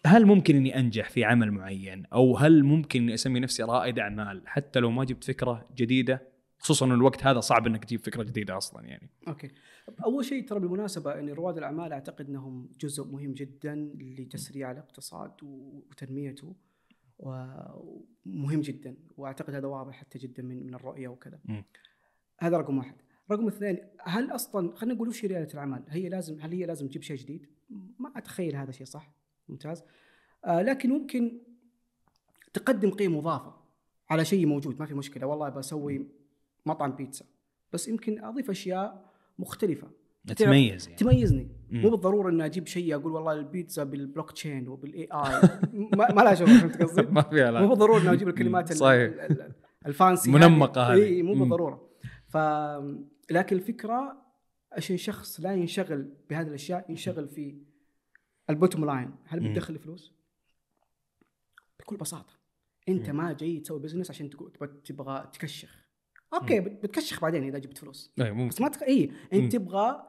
[0.06, 4.42] هل ممكن إني أنجح في عمل معين؟ أو هل ممكن إني أسمي نفسي رائد أعمال؟
[4.46, 6.28] حتى لو ما جبت فكرة جديدة
[6.58, 9.10] خصوصا إن الوقت هذا صعب إنك تجيب فكرة جديدة أصلا يعني.
[9.28, 9.50] أوكي.
[10.04, 16.56] أول شيء ترى بالمناسبة إن رواد الأعمال أعتقد إنهم جزء مهم جدا لتسريع الاقتصاد وتنميته
[17.18, 18.96] ومهم جدا.
[19.16, 21.40] وأعتقد هذا واضح حتى جدا من من الرؤية وكذا.
[21.44, 21.64] مم.
[22.38, 22.94] هذا رقم واحد.
[23.30, 27.02] رقم اثنين هل أصلا خلينا نقول وش ريادة الأعمال؟ هي لازم هل هي لازم تجيب
[27.02, 27.46] شيء جديد؟
[27.98, 29.17] ما أتخيل هذا شيء صح؟
[29.48, 29.82] ممتاز
[30.44, 31.38] آه لكن ممكن
[32.52, 33.54] تقدم قيمة مضافة
[34.10, 36.06] على شيء موجود ما في مشكلة والله بسوي
[36.66, 37.24] مطعم بيتزا
[37.72, 39.88] بس يمكن أضيف أشياء مختلفة
[40.36, 40.98] تميز يعني.
[40.98, 41.80] تميزني مم.
[41.82, 46.48] مو بالضرورة إني أجيب شيء أقول والله البيتزا بال blockchain وبال AI ما, لها شغل
[46.48, 49.00] فهمت قصدي؟ ما فيها مو بالضرورة إني أجيب الكلمات ال- صحيح.
[49.12, 49.52] ال- ال-
[49.86, 51.02] ال fancy منمقة هذه.
[51.04, 51.34] إي مو.
[51.34, 51.88] بالضرورة
[52.28, 52.36] ف
[53.30, 54.22] لكن الفكرة
[54.72, 57.58] عشان شخص لا ينشغل بهذه الأشياء ينشغل في
[58.50, 59.40] ال bottom line هل.
[59.40, 60.12] بتدخل فلوس؟
[61.80, 62.34] بكل بساطة
[62.88, 65.84] أنت ما جاي تسوي business عشان تقول تبغى, تبغى تكشخ
[66.34, 68.82] okay بت- بتكشخ بعدين إذا جبت فلوس اي ممكن بس ما تخ...
[68.82, 69.12] اي.
[69.32, 70.02] أنت تبغى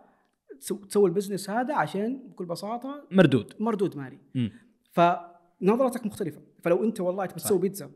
[0.60, 4.20] تسو- تسوي ال business هذا عشان بكل بساطة مردود مردود مالي.
[4.92, 7.34] فنظرتك مختلفة فلو أنت والله صح.
[7.34, 7.92] تسوي بيتزا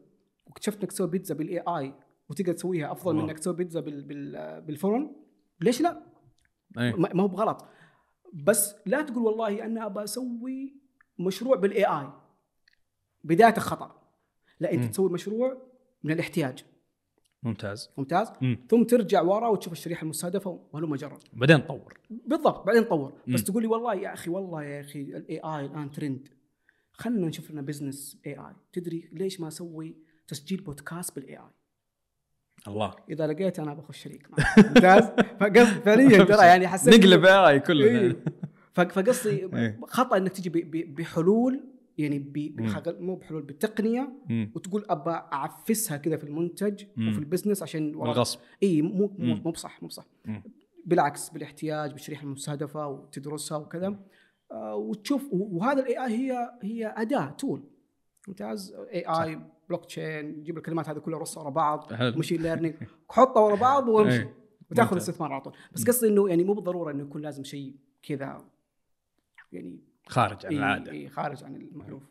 [0.46, 1.93] واكتشفت إنك تسوي بيتزا بال AI
[2.30, 3.22] وتقدر تسويها أفضل من.
[3.22, 4.02] إنك تسوي بيتزا بال...
[4.04, 4.62] بال...
[4.62, 5.16] بالفرن
[5.62, 6.04] ليش لا؟
[6.76, 7.66] ما ما هو بغلط
[8.34, 10.74] بس لا تقول والله أنا ابى أسوي
[11.20, 12.08] مشروع بال AI
[13.24, 14.02] بداية خطا
[14.60, 14.90] لا أنت مم.
[14.90, 15.62] تسوي مشروع
[16.04, 16.66] من الاحتياج.
[17.44, 17.90] ممتاز.
[17.98, 18.66] ممتاز؟ مم.
[18.70, 23.34] ثم ترجع ورا وتشوف الشريحة المستهدفة وهلم جرا بعدين نطور بالضبط بعدين طور مم.
[23.34, 26.28] بس تقول لي والله يا أخي والله يا أخي ال AI الآن ترند
[26.94, 29.96] خلينا نشوف لنا business AI تدري ليش ما أسوي
[30.28, 31.49] تسجيل بودكاست بال AI
[32.68, 34.28] الله إذا لقيت أنا بخش شريك.
[34.57, 35.03] ممتاز
[35.39, 38.24] فقصد فعليا ترى يعني حسيت نقلب اي كلنا إيه.
[38.95, 39.80] فقصدي إيه.
[39.88, 40.49] خطأ إنك تجي
[40.84, 41.64] بحلول
[41.97, 42.32] يعني
[42.88, 44.51] مو بحلول بتقنية مم.
[44.55, 47.09] وتقول أبى أعفسها كذا في المنتج مم.
[47.09, 50.05] وفي ال business عشان بالغصب إي مو مو بصح مو بصح.
[50.86, 53.99] بالعكس بالاحتياج بالشريحه المستهدفة وتدرسها وكذا
[54.51, 57.64] آه وتشوف وهذا ال AI هي هي أداة tool
[58.28, 61.93] ممتاز AI blockchain جيب الكلمات هذه كلها رصها ورا بعض.
[61.93, 62.76] machine learning
[63.09, 64.15] حطها ورا بعض وامشي.
[64.17, 64.34] إيه.
[64.71, 65.09] وتاخذ ممتاز.
[65.09, 65.53] استثمار على طول.
[65.71, 68.45] بس قصدي إنه يعني مو بالضرورة إنه يكون لازم شيء كذا
[69.51, 70.91] يعني خارج عن إيه العادة.
[70.91, 72.03] إيه خارج عن المألوف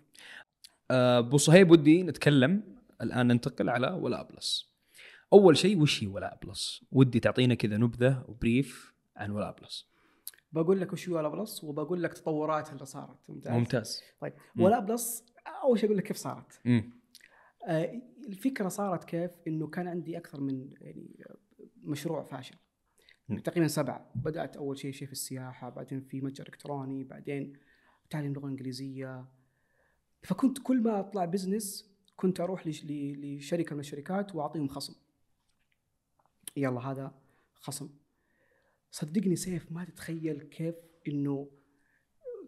[0.90, 2.62] آه، أبو صهيب ودي نتكلم
[3.02, 4.72] الآن ننتقل على ولاء بلس
[5.32, 9.86] أول شيء وش هي ولاء بلس ودي تعطينا كذا نبذة و brief عن ولاء بلس
[10.52, 13.30] بقول لك وش هو ولاء بلس وبقول لك تطورات اللي صارت.
[13.30, 13.52] ممتاز.
[13.52, 14.02] ممتاز.
[14.20, 14.64] طيب مم.
[14.64, 15.24] ولاء بلس
[15.64, 16.60] أول شيء أقول لك كيف صارت.
[16.64, 16.90] مم.
[17.66, 21.24] آه، الفكرة صارت كيف؟ إنه كان عندي أكثر من يعني
[21.82, 22.56] مشروع فاشل.
[23.28, 23.38] مم.
[23.38, 24.12] تقريبا سبعة.
[24.14, 27.52] بدأت أول شيء شيء في السياحة بعدين في متجر إلكتروني بعدين
[28.10, 29.26] تعليم لغة إنجليزية.
[30.22, 34.94] فكنت كل ما أطلع بزنس كنت أروح لشركة من الشركات وأعطيهم خصم.
[36.56, 37.14] يلا هذا
[37.54, 37.88] خصم.
[38.90, 40.74] صدقني سيف ما تتخيل كيف
[41.08, 41.50] إنه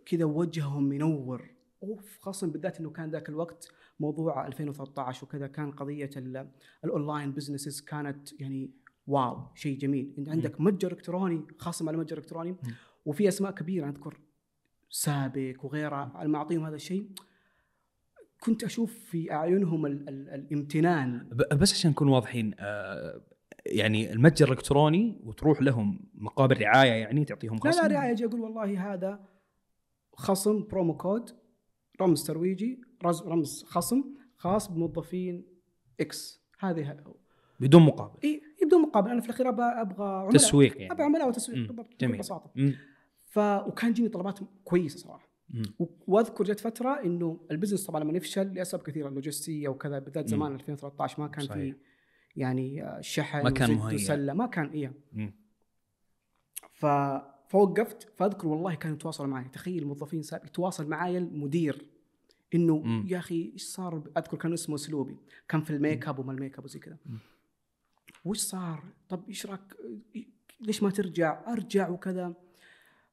[0.07, 6.11] كذا وجههم منور أوف خاصه بالذات إنه كان ذاك الوقت موضوع 2013 وكذا كان قضية
[6.17, 6.51] ال-
[6.85, 8.71] الـ online businesses كانت يعني
[9.07, 10.15] wow شيء جميل.
[10.19, 12.57] انت عندك متجر إلكتروني خاصه على متجر إلكتروني
[13.05, 14.21] وفي أسماء كبيرة أذكر
[14.91, 17.11] سابق وغيرها لما أعطيهم هذا الشيء
[18.41, 21.29] كنت أشوف في أعينهم ال- ال- الامتنان.
[21.53, 23.21] بس عشان نكون واضحين آه،
[23.67, 28.41] يعني المتجر الإلكتروني وتروح لهم مقابل رعاية يعني تعطيهم لا خصم؟ لا رعاية أجي أقول
[28.41, 29.29] والله هذا
[30.17, 31.31] خصم promo code
[32.01, 34.05] رمز ترويجي رمز خصم
[34.37, 35.47] خاص بموظفين
[36.01, 36.97] X هذه
[37.61, 38.19] بدون مقابل.
[38.25, 39.11] إي بدون مقابل.
[39.11, 40.33] أنا في الأخير أبغى أبغى عملاء.
[40.33, 40.93] تسويق يعني.
[40.93, 41.59] أبغى عملاء وتسويق.
[41.59, 42.19] بالضبط بكل جميل.
[42.19, 42.75] بساطه مم.
[43.27, 45.29] ف وكان جيني طلبات كويسة صراحة.
[45.51, 45.63] مم.
[46.07, 50.55] وأذكر جت فترة إنه ال business طبعا لما يفشل لأسباب كثيرة لوجستيه وكذا بالذات زمان
[50.55, 51.47] 2013 ما كان.
[51.47, 51.75] في
[52.37, 53.95] يعني آه، شحن ما كان مهيأ.
[53.95, 54.33] وسلة.
[54.33, 54.93] ما كان إيه.
[56.73, 56.87] ف
[57.49, 58.13] فوقفت.
[58.17, 59.49] فأذكر والله كانوا يتواصلوا معي.
[59.49, 61.94] تخيل الموظفين يتواصل معي المدير.
[62.55, 63.05] إنه.
[63.07, 65.17] يا أخي إيش صار أذكر كان اسمه اسلوبي
[65.49, 66.99] كان في ال make up وما ال make up وزي كذا.
[68.25, 69.77] وش صار؟ طب إيش رايك
[70.61, 72.35] ليش ما ترجع؟ أرجع وكذا.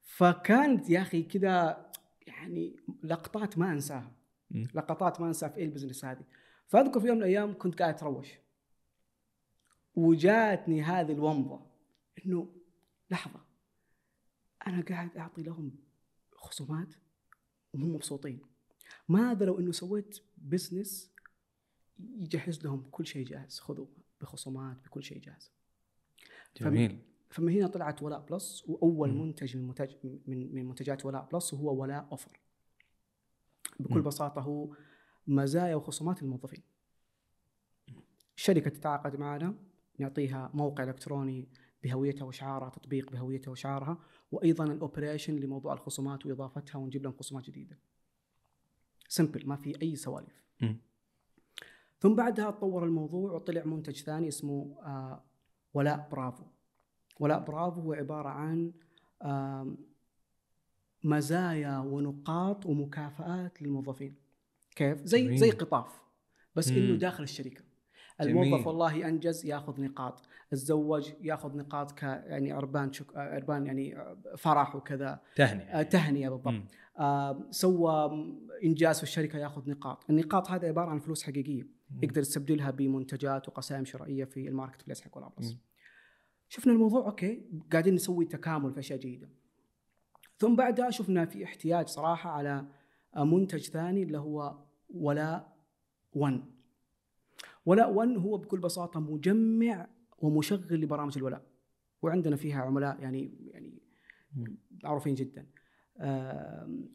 [0.02, 1.86] فكانت يا أخي كذا
[2.28, 4.12] يعني لقطات ما أنساها.
[4.52, 6.26] لقطات ما أنساها في ال business هذه.
[6.68, 8.28] فأذكر في يوم من الأيام كنت قاعد أتروش.
[9.96, 11.62] وجاتني هذه الومضة
[12.26, 12.54] إنه
[13.12, 13.40] لحظة
[14.68, 15.72] أنا قاعد أعطي لهم
[16.36, 16.94] خصومات
[17.74, 18.51] وهم مبسوطين.
[19.12, 21.12] ماذا لو إنه سويت business
[22.00, 23.86] يجهز لهم كل شيء جاهز؟ خذوا
[24.22, 25.52] بخصومات بكل شيء جاهز.
[26.58, 27.00] جميل.
[27.30, 29.22] فمن هنا طلعت ولاء بلس وأول مم.
[29.22, 32.40] منتج من منتج من من منتجات ولاء بلس وهو ولاء offer
[33.80, 34.04] بكل مم.
[34.04, 34.76] بساطة هو
[35.28, 36.64] مزايا وخصومات للموظفين
[38.38, 39.56] الشركة تتعاقد معنا
[40.00, 41.48] نعطيها موقع إلكتروني
[41.84, 43.98] بهويتها وشعارها تطبيق بهويتها وشعارها
[44.32, 47.78] وأيضا ال operation لموضوع الخصومات وإضافتها ونجيب لهم خصومات جديدة.
[49.12, 50.44] simple ما في أي سوالف.
[52.00, 55.24] ثم بعدها تطور الموضوع وطلع منتج ثاني اسمه آه
[55.74, 56.44] ولاء برافو
[57.20, 58.72] ولاء برافو هو عبارة عن
[59.24, 59.78] آم،
[61.04, 64.16] مزايا ونقاط ومكافآت للموظفين
[64.76, 65.38] كيف؟ زي جميل.
[65.38, 66.02] زي قطاف
[66.56, 66.78] بس مم.
[66.78, 67.28] انه داخل
[68.28, 68.44] جميل.
[68.44, 70.22] الموظف والله انجز ياخذ نقاط،
[70.54, 73.16] تزوج ياخذ نقاط ك يعني عربان شك...
[73.16, 73.98] عربان يعني
[74.38, 76.54] فرح وكذا، تهنئة آه، تهنئة بالضبط.
[76.54, 76.66] مم.
[77.00, 78.12] آه، سوى
[78.64, 81.68] إنجاز في الشركة ياخذ نقاط، النقاط هذه عبارة عن فلوس حقيقية
[82.02, 85.30] يقدر يستبدلها بمنتجات وقسائم شرائية في ال marketplace حق ولاء.
[85.40, 85.58] مم.
[86.50, 89.30] شفنا الموضوع أوكي قاعدين نسوي تكامل في أشياء جيده.
[90.38, 92.66] ثم بعدها شفنا في احتياج صراحة على
[93.16, 94.58] آه، منتج ثاني اللي هو
[94.90, 95.58] ولاء
[96.14, 96.42] 1.
[97.66, 99.88] ولاء 1 هو بكل بساطة مجمع
[100.18, 101.42] ومشغل لبرامج الولاء.
[102.02, 103.80] وعندنا فيها عملاء يعني يعني.
[104.84, 105.48] معروفين جدا.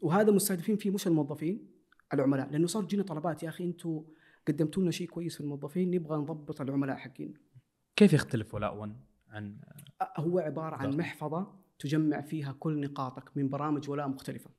[0.01, 1.67] وهذا مستهدفين فيه مش الموظفين
[2.13, 4.03] العملاء لأنه صار جينا طلبات يا أخي أنتم
[4.47, 7.33] قدمتوا لنا شيء كويس في الموظفين نبغى نضبط العملاء حقين
[7.95, 8.95] كيف يختلف ولاء 1
[9.29, 9.57] عن
[10.17, 10.97] هو عبارة عن.
[10.97, 14.49] محفظة تجمع فيها كل نقاطك من برامج ولاء مختلفة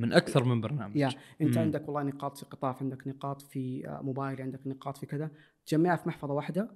[0.00, 0.96] من أكثر من برنامج.
[0.96, 1.62] يا أنت مم.
[1.62, 5.30] عندك والله نقاط في قطاف عندك نقاط في آه، موبايل عندك نقاط في كذا.
[5.66, 6.70] تجمعها في محفظة واحدة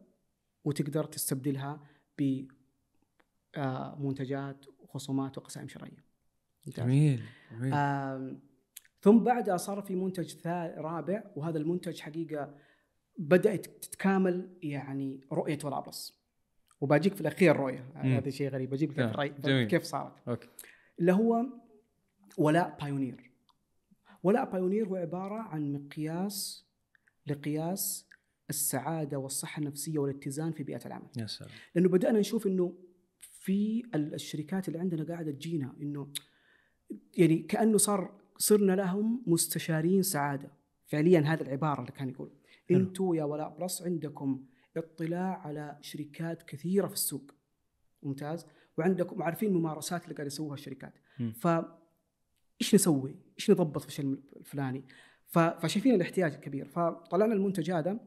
[0.64, 1.80] وتقدر تستبدلها
[2.18, 2.46] ب
[3.56, 5.66] آه، منتجات وخصومات وقسائم
[6.66, 6.84] ممتاز.
[6.84, 7.22] جميل
[7.52, 8.38] جميل.
[9.00, 10.34] ثم بعدها صار في منتج
[10.76, 12.54] رابع وهذا المنتج حقيقة
[13.18, 16.24] بدأت تتكامل يعني رؤية ولاء بلس
[16.80, 17.92] وباجيك في الأخير رؤية.
[17.94, 18.70] هذا شيء غريب.
[18.70, 19.66] بجيب لك.
[19.66, 20.48] كيف صارت؟ okay.
[21.00, 21.46] اللي هو
[22.38, 23.30] ولاء pioneer
[24.22, 26.64] ولاء pioneer هو عبارة عن مقياس
[27.26, 28.08] لقياس
[28.50, 31.06] السعادة والصحة النفسية والاتزان في بيئة العمل.
[31.16, 31.50] يا سلام.
[31.74, 32.74] لأنه بدأنا نشوف إنه
[33.20, 36.08] في ال- الشركات اللي عندنا قاعدة تجينا إنه
[37.18, 40.50] يعني كأنه صار صرنا لهم مستشارين سعادة.
[40.86, 42.30] فعليا هذه العبارة اللي كان يقول.
[42.70, 44.44] أنتم يا ولاء بلس عندكم
[44.76, 47.30] اطلاع على شركات كثيرة في السوق.
[48.02, 48.46] ممتاز.
[48.78, 50.92] وعندكم عارفين الممارسات اللي قاعد يسووها الشركات.
[51.20, 51.32] مم.
[51.32, 51.48] ف
[52.60, 54.84] إيش نسوي؟ إيش نضبط في الشيء الفلاني؟
[55.26, 58.00] فشايفين الاحتياج كبير فطلعنا المنتج هذا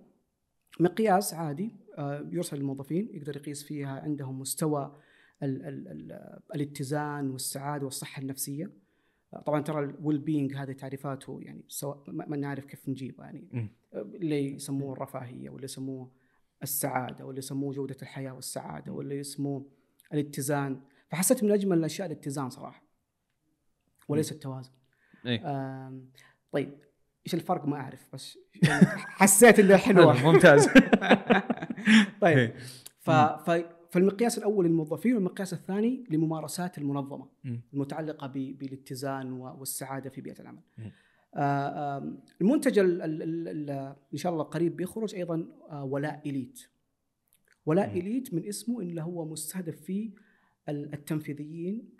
[0.79, 4.95] مقياس عادي آه، يرسل للموظفين يقدر يقيس فيها عندهم مستوى
[5.43, 8.71] ال ال ال الاتزان والسعادة والصحة النفسية
[9.33, 13.71] آه، طبعا ترى الويل بينج هذه تعريفاته يعني سواء ما نعرف كيف نجيبها يعني.
[13.93, 16.11] آه، اللي يسموه الرفاهية واللي يسموه
[16.63, 19.65] السعادة واللي يسموه جودة الحياة والسعادة واللي يسموه
[20.13, 22.86] الاتزان فحسيت من أجمل الاشياء الاتزان صراحة
[24.07, 24.71] وليس التوازن
[25.25, 25.91] إيه.
[26.51, 26.73] طيب
[27.25, 28.37] إيش الفرق ما أعرف بس
[29.19, 30.67] حسيت انها حلوة حلو، ممتاز
[32.21, 32.53] طيب.
[32.99, 33.11] ف...
[33.11, 33.65] ف...
[33.91, 37.27] فالمقياس الأول للموظفين والمقياس الثاني لممارسات المنظمة.
[37.73, 38.33] المتعلقة ب...
[38.33, 39.43] بالاتزان و...
[39.59, 40.61] والسعادة في بيئة العمل.
[41.35, 43.01] آه المنتج ال...
[43.01, 43.21] ال...
[43.47, 43.69] ال...
[44.13, 46.59] إن شاء الله قريب بيخرج أيضا آه ولاء إليت.
[47.65, 47.89] ولاء.
[47.99, 50.11] إليت من اسمه إنه هو مستهدف فيه
[50.69, 51.97] ال- التنفيذيين.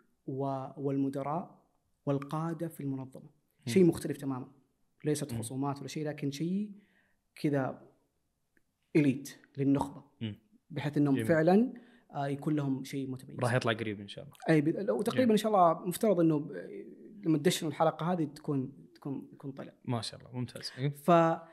[0.77, 1.56] والمدراء
[2.07, 3.29] والقادة في المنظمة.
[3.65, 4.51] شيء مختلف تماما.
[5.05, 5.31] ليست.
[5.31, 6.71] خصومات ولا شيء لكن شيء
[7.35, 7.87] كذا
[8.95, 10.03] اليت للنخبة.
[10.69, 11.27] بحيث إنهم جميل.
[11.27, 11.73] فعلا
[12.15, 13.39] آه، يكون لهم شيء متميز.
[13.39, 15.31] راح يطلع قريب إن شاء الله أي ب- لو تقريبا جميل.
[15.31, 16.51] إن شاء الله مفترض إنه ب-
[17.25, 19.73] لما تدشن الحلقة هذه تكون تكون تكون طلع.
[19.85, 20.89] ما شاء الله ممتاز إيه.
[20.89, 21.11] ف...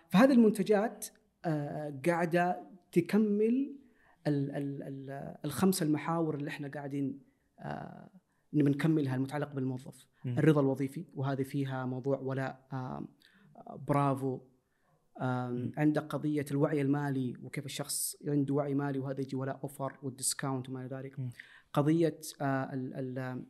[0.09, 1.07] فهذه المنتجات
[1.44, 3.76] آه، قاعدة تكمل
[4.26, 4.50] ال...
[4.50, 4.82] ال...
[4.82, 5.34] ال...
[5.44, 7.20] الخمسه المحاور اللي إحنا قاعدين
[7.59, 8.11] آه،
[8.52, 10.07] نكملها المتعلق بالموظف.
[10.27, 12.66] الرضا الوظيفي وهذه فيها موضوع ولاء
[13.89, 14.41] برافو
[15.77, 20.68] عندك قضية الوعي المالي وكيف الشخص عنده وعي مالي وهذا يجي ولاء offer وال discount
[20.68, 21.16] وما إلى ذلك.
[21.72, 23.43] قضية آه، ال ال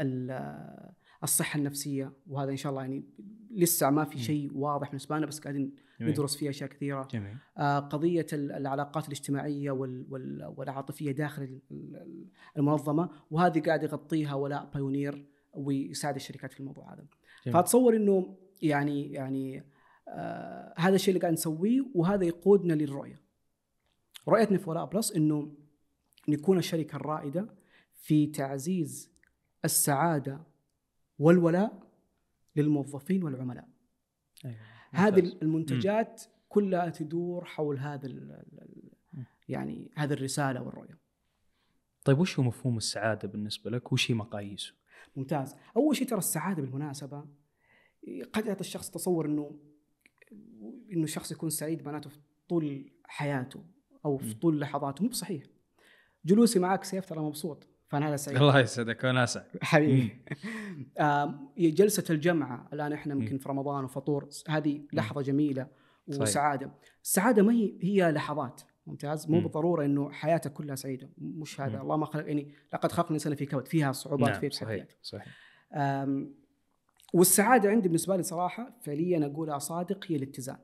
[0.00, 3.04] ال آه، الصحة النفسية وهذا إن شاء الله يعني
[3.50, 4.18] لسه ما في.
[4.18, 5.74] شيء واضح بالنسبة لنا بس قاعدين.
[6.00, 11.60] ندرس فيه أشياء كثيرة جميل آه، قضية ال- العلاقات الاجتماعية وال- وال- والعاطفية داخل ال-
[11.96, 12.26] ال-
[12.56, 17.04] المنظمة وهذه قاعد يغطيها ولاء pioneer ويساعد الشركات في الموضوع هذا
[17.46, 17.54] جميل.
[17.54, 19.64] فأتصور إنه يعني يعني
[20.08, 23.20] آه هذا الشيء اللي قاعد نسويه وهذا يقودنا للرؤية.
[24.28, 25.54] رؤيتنا في ولاء بلس إنه
[26.28, 27.54] نكون الشركة الرائدة
[27.94, 29.12] في تعزيز
[29.64, 30.40] السعادة
[31.18, 31.82] والولاء
[32.56, 33.68] للموظفين والعملاء.
[34.44, 34.56] أيوة.
[34.90, 35.18] هذه.
[35.42, 39.24] المنتجات كلها تدور حول هذا ال- ال- ال- مم.
[39.48, 40.98] يعني هذه الرسالة والرؤية.
[42.04, 44.74] طيب وش هو مفهوم السعادة بالنسبة لك وش هي مقاييسه
[45.16, 45.56] ممتاز.
[45.76, 47.24] أول شيء ترى السعادة بالمناسبة
[48.32, 49.58] قد يعطي الشخص تصور إنه
[50.92, 53.64] إنه الشخص يكون سعيد معناته في طول حياته
[54.04, 54.34] أو في.
[54.34, 55.02] طول لحظاته.
[55.02, 55.42] مو بصحيح.
[56.24, 58.38] جلوسي معك سيف ترى مبسوط فأنا هذا سعيد.
[58.38, 59.44] الله يسعدك وأنا أسعد.
[59.62, 60.16] حبيبي.
[61.70, 62.68] جلسة الجمعة.
[62.72, 63.14] الآن إحنا.
[63.14, 64.28] يمكن في رمضان وفطور.
[64.48, 65.66] هذه لحظة جميلة.
[66.06, 66.70] وسعادة.
[67.02, 68.62] السعادة ما هي هي لحظات.
[68.86, 69.30] ممتاز.
[69.30, 69.40] مو.
[69.40, 71.10] بالضرورة إنه حياتك كلها سعيدة.
[71.18, 71.80] مش هذا.
[71.80, 73.68] الله ما خلق يعني لقد خلقنا الانسان في كبد.
[73.68, 75.26] فيها صعوبات نعم فيها صحيح تحديات صحيح.
[75.74, 76.34] أم،
[77.14, 80.56] والسعادة عندي بالنسبة لي صراحة فعليا اقولها صادق هي الاتزان.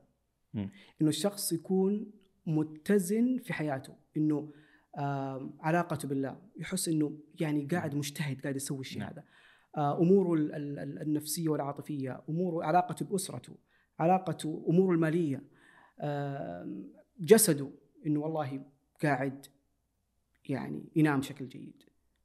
[0.55, 2.11] إنه الشخص يكون
[2.45, 3.93] متزن في حياته.
[4.17, 4.51] إنه
[5.59, 6.37] علاقته بالله.
[6.57, 9.09] يحس إنه يعني قاعد مجتهد قاعد يسوي الشيء نعم.
[9.09, 9.23] هذا.
[9.77, 13.53] آه، أموره ال- ال- ال- النفسية والعاطفية أموره علاقته بأسرته
[13.99, 15.43] علاقته أموره المالية
[17.19, 17.69] جسده.
[18.05, 18.61] إنه والله
[19.03, 19.45] قاعد
[20.49, 21.83] يعني ينام بشكل جيد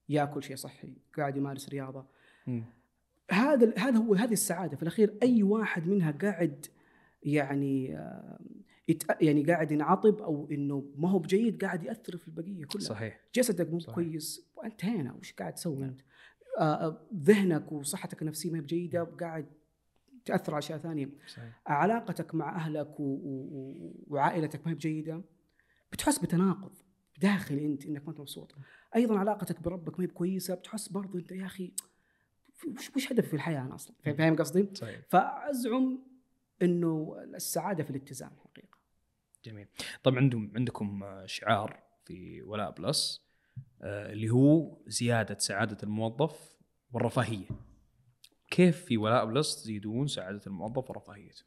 [0.09, 2.07] ياكل شيء صحي قاعد يمارس رياضة.
[2.47, 2.65] مم.
[3.31, 4.77] هذا هذا هو هذه السعادة.
[4.77, 6.67] في الأخير أي واحد منها قاعد
[7.23, 8.39] يعني آه،
[9.21, 12.85] يعني قاعد ينعطب أو إنه ما هو بجيد قاعد يأثر في البقية كلها.
[12.85, 13.21] صحيح.
[13.35, 13.95] جسدك مو صحيح.
[13.95, 15.89] كويس انتهينا وش قاعد تسوي نعم.
[15.89, 16.01] أنت؟
[16.59, 19.47] آه، آه، ذهنك وصحتك النفسية ما هي بجيدة قاعد
[20.25, 21.09] تأثر على أشياء ثانية.
[21.27, 21.61] صحيح.
[21.67, 25.23] علاقتك مع أهلك و- و- وعائلتك ما هي بجيدة.
[25.95, 26.73] بتحس بتناقض
[27.21, 28.55] داخلي أنت إنك ما أنت مبسوط.
[28.97, 31.73] أيضا علاقتك بربك ما هي كويسه بتحس برضو أنت يا أخي
[32.77, 33.97] وش وش هدفي في الحياة أنا أصلا.
[34.05, 35.01] فاهم- قصدي؟ صحيح.
[35.09, 35.99] فأزعم
[36.63, 38.79] إنه السعادة في الاتزان حقيقة.
[39.45, 39.67] جميل.
[40.03, 43.25] طبعا عندهم عندكم شعار في ولاء بلس
[43.83, 46.57] آه، اللي هو زيادة سعادة الموظف
[46.93, 47.47] والرفاهية.
[48.51, 51.45] كيف في ولاء بلس تزيدون سعادة الموظف ورفاهيته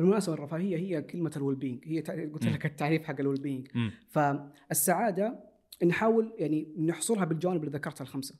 [0.00, 2.44] بالمناسبة الرفاهيه هي كلمة ال well-being هي قلت.
[2.46, 3.68] لك التعريف حق ال well-being.
[4.08, 5.40] فالسعاده
[5.84, 8.34] نحاول يعني نحصرها بالجوانب اللي ذكرتها الخمسة.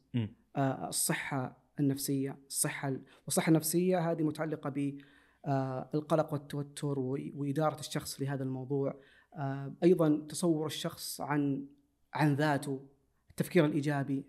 [0.56, 9.00] آه، الصحة النفسية الصحة والصحة النفسية هذه متعلقة بالقلق والتوتر و- وإدارة الشخص لهذا الموضوع
[9.36, 11.66] آه، أيضا تصور الشخص عن
[12.14, 12.86] عن ذاته
[13.30, 14.24] التفكير الإيجابي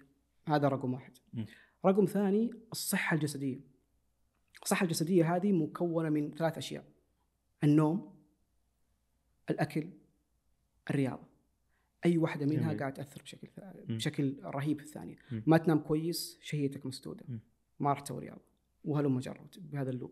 [0.47, 1.43] هذا رقم واحد م.
[1.85, 3.59] رقم ثاني الصحة الجسدية
[4.63, 6.83] الصحة الجسدية هذه مكونة من ثلاث أشياء
[7.63, 8.13] النوم
[9.49, 9.89] الأكل
[10.89, 11.31] الرياضة.
[12.05, 12.79] أي واحدة منها جميل.
[12.79, 13.47] قاعد تأثر بشكل.
[13.89, 15.15] بشكل رهيب في الثانية.
[15.31, 15.41] م.
[15.47, 17.25] ما تنام كويس شهيتك مسدودة.
[17.29, 17.39] م.
[17.79, 18.41] ما راح تسوي رياضة.
[18.85, 20.11] وهلم جرت بهذا اللوب.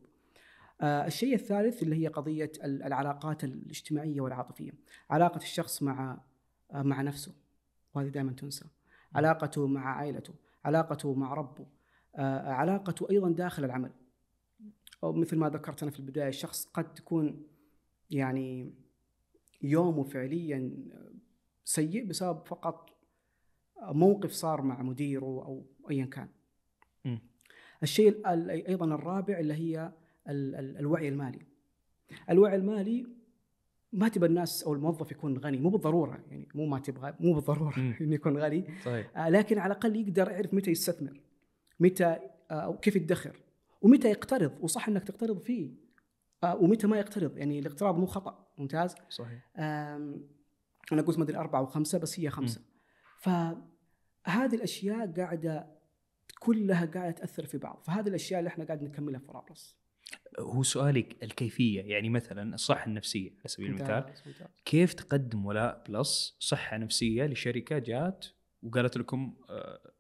[0.81, 4.71] آه الشيء الثالث اللي هي قضية ال- العلاقات الاجتماعية والعاطفية.
[5.09, 6.21] علاقة الشخص مع
[6.71, 7.35] آه مع نفسه.
[7.95, 8.65] وهذه دائما تنسى.
[9.15, 10.33] علاقته مع عائلته.
[10.65, 11.65] علاقته مع ربه.
[12.15, 13.91] آه علاقته أيضا داخل العمل.
[15.03, 17.43] أو مثل ما ذكرت أنا في البداية الشخص قد تكون
[18.11, 18.73] يعني
[19.61, 20.71] يومه فعليا
[21.65, 22.89] سيء بسبب فقط
[23.83, 26.27] موقف صار مع مديره أو ايا كان.
[27.05, 27.17] م.
[27.83, 29.91] الشيء ال- ال- أيضا الرابع اللي هي
[30.29, 31.39] ال- ال- الوعي المالي.
[32.29, 33.05] الوعي المالي
[33.93, 37.75] ما تبى الناس أو الموظف يكون غني مو بالضرورة يعني مو ما تبغى مو بالضرورة.
[38.01, 41.19] إنه يكون غني صحيح آه، لكن على الأقل يقدر يعرف متى يستثمر
[41.79, 42.19] متى آه،
[42.53, 43.39] أو كيف يدخر
[43.81, 45.71] ومتى يقترض؟ وصح إنك تقترض فيه.
[46.43, 48.47] آه، ومتى ما يقترض؟ يعني الاقتراض مو خطأ.
[48.57, 49.51] ممتاز؟ صحيح.
[50.91, 52.61] أنا قلت ما أدري أربعة وخمسه بس هي خمسة.
[53.19, 55.67] فهذه الأشياء قاعدة
[56.39, 57.83] كلها قاعدة تأثر في بعض.
[57.83, 59.79] فهذه الأشياء اللي إحنا قاعد نكملها في ولاء بلس.
[60.39, 61.81] هو سؤالي الكيفية.
[61.81, 64.13] يعني مثلا الصحة النفسية على سبيل المثال.
[64.65, 68.25] كيف تقدم ولاء بلس صحة نفسية لشركة جات
[68.63, 69.91] وقالت لكم آه،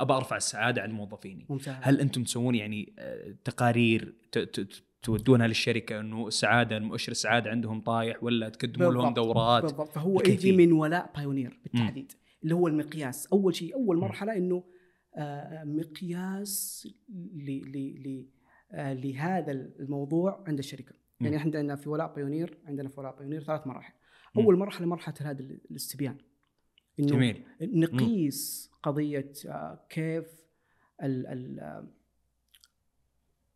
[0.00, 1.46] أبى أرفع السعادة عند موظفيني.
[1.48, 1.74] ممتاز.
[1.80, 4.14] هل أنتم تسوون يعني آه، تقارير
[5.02, 9.88] تودونها للشركة إنه السعادة المؤشر السعادة عندهم طايح ولا تقدموا لهم دورات؟ بالضبط.
[9.88, 10.20] فهو.
[10.20, 12.12] يجي من ولاء بايونير بالتحديد
[12.42, 13.26] اللي هو المقياس.
[13.26, 14.64] أول شيء أول مرحلة إنه
[15.16, 16.88] آه، مقياس
[17.34, 18.28] ل ل ل
[18.72, 20.92] آه، لهذا الموضوع عند الشركة.
[21.20, 21.26] مم.
[21.26, 23.92] يعني إحنا عندنا في ولاء بايونير عندنا في ولاء بايونير ثلاث مراحل.
[24.36, 26.16] أول مرحلة مرحلة هذا الاستبيان.
[27.00, 27.42] إنه جميل.
[27.60, 30.44] نقيس قضية آه، كيف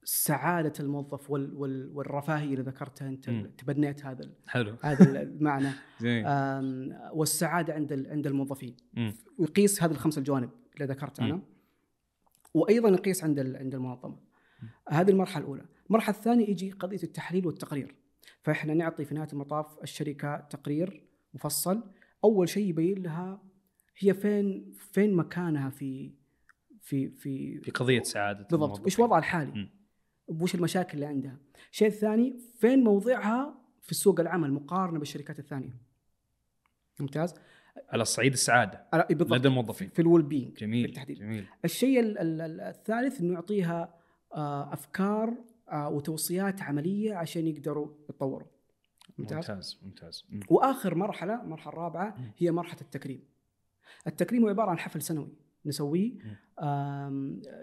[0.05, 3.31] سعادة الموظف وال وال والرفاهية اللي ذكرتها أنت.
[3.31, 4.77] تبنيت هذا حلو.
[4.83, 5.69] هذا المعنى
[7.19, 8.77] والسعادة عند عند الموظفين.
[9.39, 11.43] ويقيس هذه الخمس الجوانب اللي ذكرتها أنا.
[12.55, 14.19] وأيضا يقيس عند عند المنظمة.
[14.89, 15.65] هذه المرحلة الأولى.
[15.87, 17.95] المرحلة الثانية يجي قضية التحليل والتقرير.
[18.43, 21.83] فإحنا نعطي في نهاية المطاف الشركة تقرير مفصل.
[22.25, 23.48] أول شيء يبين لها
[23.99, 26.13] هي فين فين مكانها في
[26.81, 28.87] في في في قضية سعادة بالضبط.
[28.87, 29.69] وش وضعها الحالي.
[30.29, 31.39] وش المشاكل اللي عندها؟
[31.73, 35.77] الشيء الثاني فين موضعها في سوق العمل مقارنة بالشركات الثانية؟
[37.01, 37.35] ممتاز.
[37.89, 39.33] على الصعيد السعادة على- بالضبط.
[39.39, 39.89] لدى الموظفين.
[39.89, 41.47] في الويل بينج جميل بالتحديد جميل.
[41.65, 43.95] الشيء ال- ال- ال- الثالث إنه يعطيها
[44.35, 45.35] آه، أفكار
[45.71, 48.49] آه، وتوصيات عملية عشان يقدروا يتطوروا.
[49.19, 49.37] ممتاز.
[49.51, 50.25] ممتاز ممتاز.
[50.31, 50.41] مم.
[50.51, 52.17] وآخر مرحلة المرحلة الرابعة.
[52.39, 53.23] هي مرحلة التكريم.
[54.07, 55.33] التكريم هو عبارة عن حفل سنوي
[55.67, 56.13] نسويه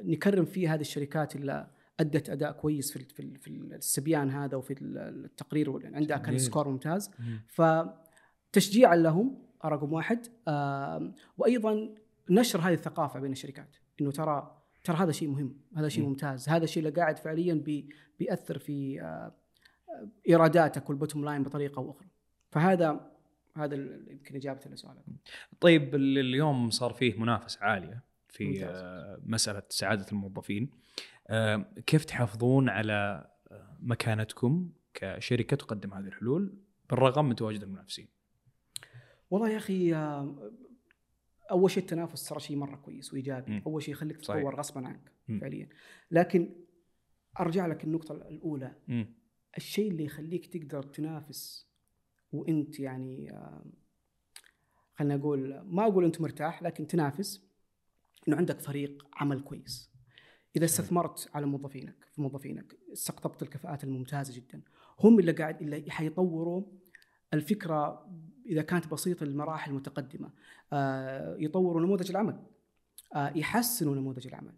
[0.04, 1.68] نكرم فيه هذه الشركات اللي
[2.00, 6.38] أدت أداء كويس في في في الاستبيان هذا وفي ال- التقرير عندها كان.
[6.38, 7.40] score ممتاز مم.
[7.48, 10.28] فتشجيعا لهم رقم واحد
[11.38, 11.90] وأيضا
[12.30, 16.10] نشر هذه الثقافة بين الشركات إنه ترى ترى هذا شيء مهم هذا شيء مم.
[16.10, 19.02] ممتاز هذا الشيء اللي قاعد فعليا بي بيأثر في
[20.30, 22.08] إيراداتك وال bottom line بطريقة أو أخرى
[22.52, 23.12] فهذا
[23.58, 23.76] هذا
[24.12, 25.04] يمكن إجابة لسؤالك
[25.60, 28.64] طيب ال- اليوم صار فيه منافسة عالية في ممتاز.
[28.84, 30.70] آه، مسألة سعادة الموظفين
[31.28, 36.58] آه، كيف تحافظون على آه، مكانتكم كشركة تقدم هذه الحلول
[36.90, 38.08] بالرغم من تواجد المنافسين
[39.32, 39.94] والله يا أخي
[41.52, 43.62] أول شيء التنافس ترى شيء مرة كويس وإيجابي.
[43.66, 44.18] أول شيء يخليك.
[44.18, 45.40] تتطور غصبا عنك مم.
[45.40, 45.70] فعليا
[46.12, 46.50] لكن
[47.40, 49.06] أرجع لك النقطة الأولى مم.
[49.58, 51.68] الشيء اللي يخليك تقدر تنافس
[52.32, 53.34] وإنت يعني
[54.94, 57.42] خلينا أقول ما أقول إنت مرتاح لكن تنافس
[58.28, 59.92] إنه عندك فريق عمل كويس.
[60.56, 64.62] إذا استثمرت على موظفينك في موظفينك استقطبت الكفاءات الممتازة جدا
[65.00, 66.64] هم اللي قاعد اللي حيطوروا
[67.34, 68.08] الفكرة
[68.46, 70.30] إذا كانت بسيطة للمراحل المتقدمة.
[70.74, 72.44] آه، يطوروا نموذج العمل.
[73.16, 74.54] آه، يحسنوا نموذج العمل.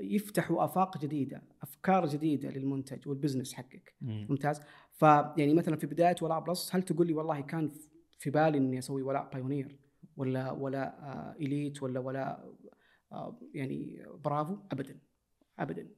[0.00, 3.94] يفتحوا آفاق جديدة أفكار جديدة للمنتج وال business حقك.
[4.00, 4.26] مم.
[4.30, 4.60] ممتاز.
[4.92, 7.70] فيعني مثلا في بداية ولاء بلس هل تقول لي والله كان
[8.18, 9.78] في بالي إني أسوي ولاء بايونير
[10.16, 12.52] ولا ولا آه elite ولا ولا
[13.12, 14.98] آه يعني برافو ابدا.
[15.58, 15.88] ابدا.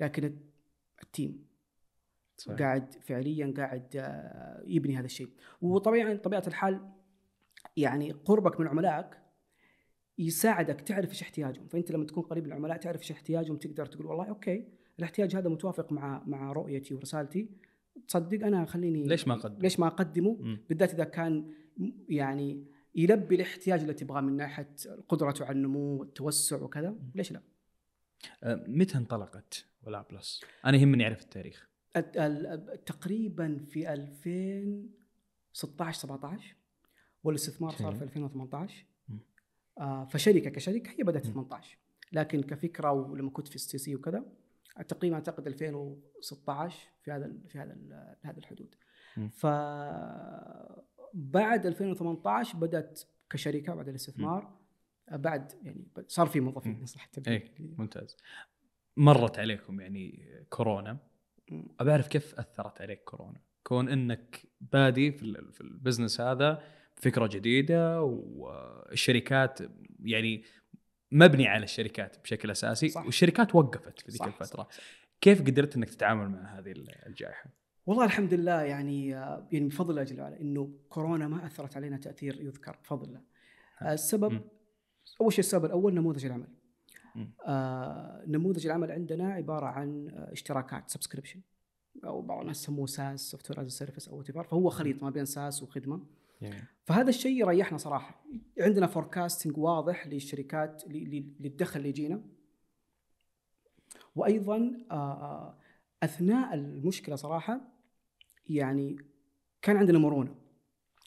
[0.00, 0.38] لكن
[1.02, 1.48] ال team.
[2.36, 2.58] صحيح.
[2.58, 5.28] قاعد فعليا قاعد آه يبني هذا الشيء.
[5.62, 6.90] وطبيعا طبيعة الحال
[7.76, 9.18] يعني قربك من عملائك
[10.18, 14.06] يساعدك تعرف إيش احتياجهم فأنت لما تكون قريب من العملاء تعرف إيش احتياجهم تقدر تقول
[14.06, 14.64] والله okay
[14.98, 17.48] الاحتياج هذا متوافق مع مع رؤيتي ورسالتي
[18.08, 20.58] تصدق أنا خليني ليش ما اقدم؟ ليش ما أقدمه مم.
[20.68, 21.50] بالذات إذا كان
[22.08, 22.64] يعني
[22.94, 24.74] يلبي الاحتياج اللي تبغاه من ناحية
[25.08, 27.40] قدرته على النمو والتوسع وكذا ليش لا؟
[28.42, 36.56] آه، متى انطلقت ولاء بلس؟ أنا يهمني أعرف التاريخ الت- ال- تقريبا في 2016 17
[37.24, 37.94] والاستثمار صار.
[37.94, 38.80] في 2018 مم.
[38.84, 38.88] آه
[40.10, 41.32] فشركة كشركة هي بدأت مم.
[41.32, 41.78] 18
[42.12, 44.24] لكن كفكرة ولما كنت في ال CC وكذا
[44.88, 47.76] تقريبا أعتقد 2016 في هذا في هذا
[48.22, 48.74] هذا الحدود.
[49.30, 49.46] ف
[51.14, 53.00] بعد 2018 بدأت
[53.30, 54.58] كشركة بعد الاستثمار
[55.08, 57.52] آه، بعد يعني صار في موظفين التعبير.
[57.60, 57.74] إيه.
[57.78, 58.16] ممتاز
[58.96, 60.98] مرت عليكم يعني كورونا.
[61.80, 66.62] ابى أعرف كيف أثرت عليك كورونا كون إنك بادي في ال business هذا
[67.02, 69.58] فكرة جديدة والشركات
[70.04, 70.44] يعني
[71.12, 73.04] مبني على الشركات بشكل أساسي صح.
[73.04, 74.82] والشركات وقفت في ذيك الفترة صح، صح.
[75.20, 76.74] كيف قدرت إنك تتعامل مع هذه
[77.06, 77.50] الجائحة
[77.86, 82.40] والله الحمد لله يعني يعني بفضل الله جل وعلا إنه كورونا ما أثرت علينا تأثير
[82.40, 83.20] يذكر بفضل الله.
[83.82, 84.40] آه، السبب مم.
[85.20, 86.48] أول شيء السبب الأول نموذج العمل.
[87.46, 91.40] آه نموذج العمل عندنا عبارة عن آه، اشتراكات subscription
[92.04, 95.62] أو بعض الناس يسموه SaaS software as service أو whatever، فهو خليط ما بين SaaS
[95.62, 96.00] وخدمة.
[96.84, 98.24] فهذا الشيء يريحنا صراحة.
[98.60, 102.22] عندنا forecasting واضح للشركات للدخل اللي يجينا.
[104.16, 104.72] وأيضا
[106.02, 107.60] أثناء المشكلة صراحة
[108.46, 108.96] يعني
[109.62, 110.34] كان عندنا مرونة.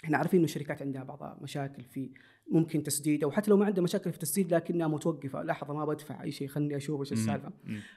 [0.03, 2.13] إحنا عارفين إنه الشركات عندها بعض مشاكل في
[2.51, 5.43] ممكن تسديد أو حتى لو ما عندها مشاكل في التسديد لكنها متوقفة.
[5.43, 7.51] لحظة ما بدفع أي شيء خلني أشوف إيش السالفة.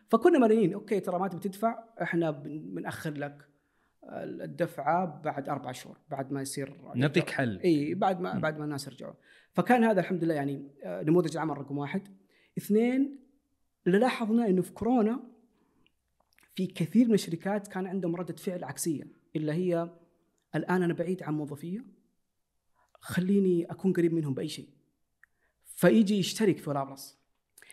[0.08, 3.48] فكنا مرنين أوكي ترى ما تبي تدفع إحنا بن- بنأخر لك.
[4.12, 7.60] الدفعة بعد أربع شهور بعد ما يصير نعطيك حل.
[7.60, 8.40] إي بعد ما مم.
[8.40, 9.14] بعد ما الناس رجعوا
[9.52, 12.08] فكان هذا الحمد لله يعني آه، نموذج العمل رقم واحد.
[12.58, 13.18] اثنين
[13.86, 15.20] اللي لاحظنا إنه في كورونا
[16.54, 19.90] في كثير من الشركات كان عندهم ردة فعل عكسية اللي هي
[20.54, 21.84] الآن أنا بعيد عن موظفية
[23.00, 24.68] خليني أكون قريب منهم بأي شيء.
[25.64, 26.96] فيجي يشترك في ولا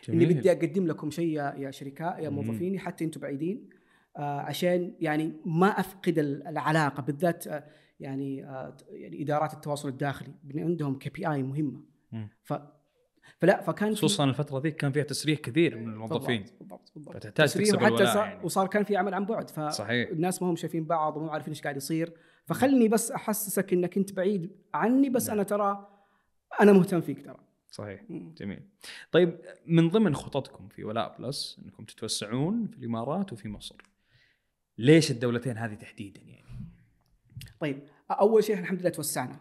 [0.10, 2.30] إني بدي أقدم لكم شيء يا شركاء يا.
[2.30, 3.70] موظفيني حتى أنتم بعيدين.
[4.16, 7.64] عشان يعني ما أفقد ال- العلاقة بالذات آه
[8.00, 11.82] يعني آه يعني إدارات التواصل الداخلي عندهم كي بي آي مهمة.
[12.44, 12.54] ف
[13.40, 17.16] فلا فكان خصوصا الفترة ذيك كان فيها تسريح كثير من الموظفين بالضبط بالضبط, بالضبط.
[17.16, 18.46] فتحتاج تسريح تكسب وحتى يعني.
[18.46, 21.78] وصار كان في عمل عن بعد فالناس ما هم شايفين بعض ومو عارفين إيش قاعد
[21.78, 22.14] يصير
[22.46, 25.34] فخلني بس أحسسك إنك أنت بعيد عني بس نعم.
[25.36, 25.88] أنا ترى
[26.62, 27.38] أنا مهتم فيك ترى
[27.72, 28.34] صحيح مم.
[28.38, 28.62] جميل
[29.12, 33.76] طيب من ضمن خططكم في ولاء بلس إنكم تتوسعون في الإمارات وفي مصر
[34.78, 36.42] ليش الدولتين هذه تحديدا يعني؟
[37.60, 39.40] طيب أول شيء الحمد لله توسعنا.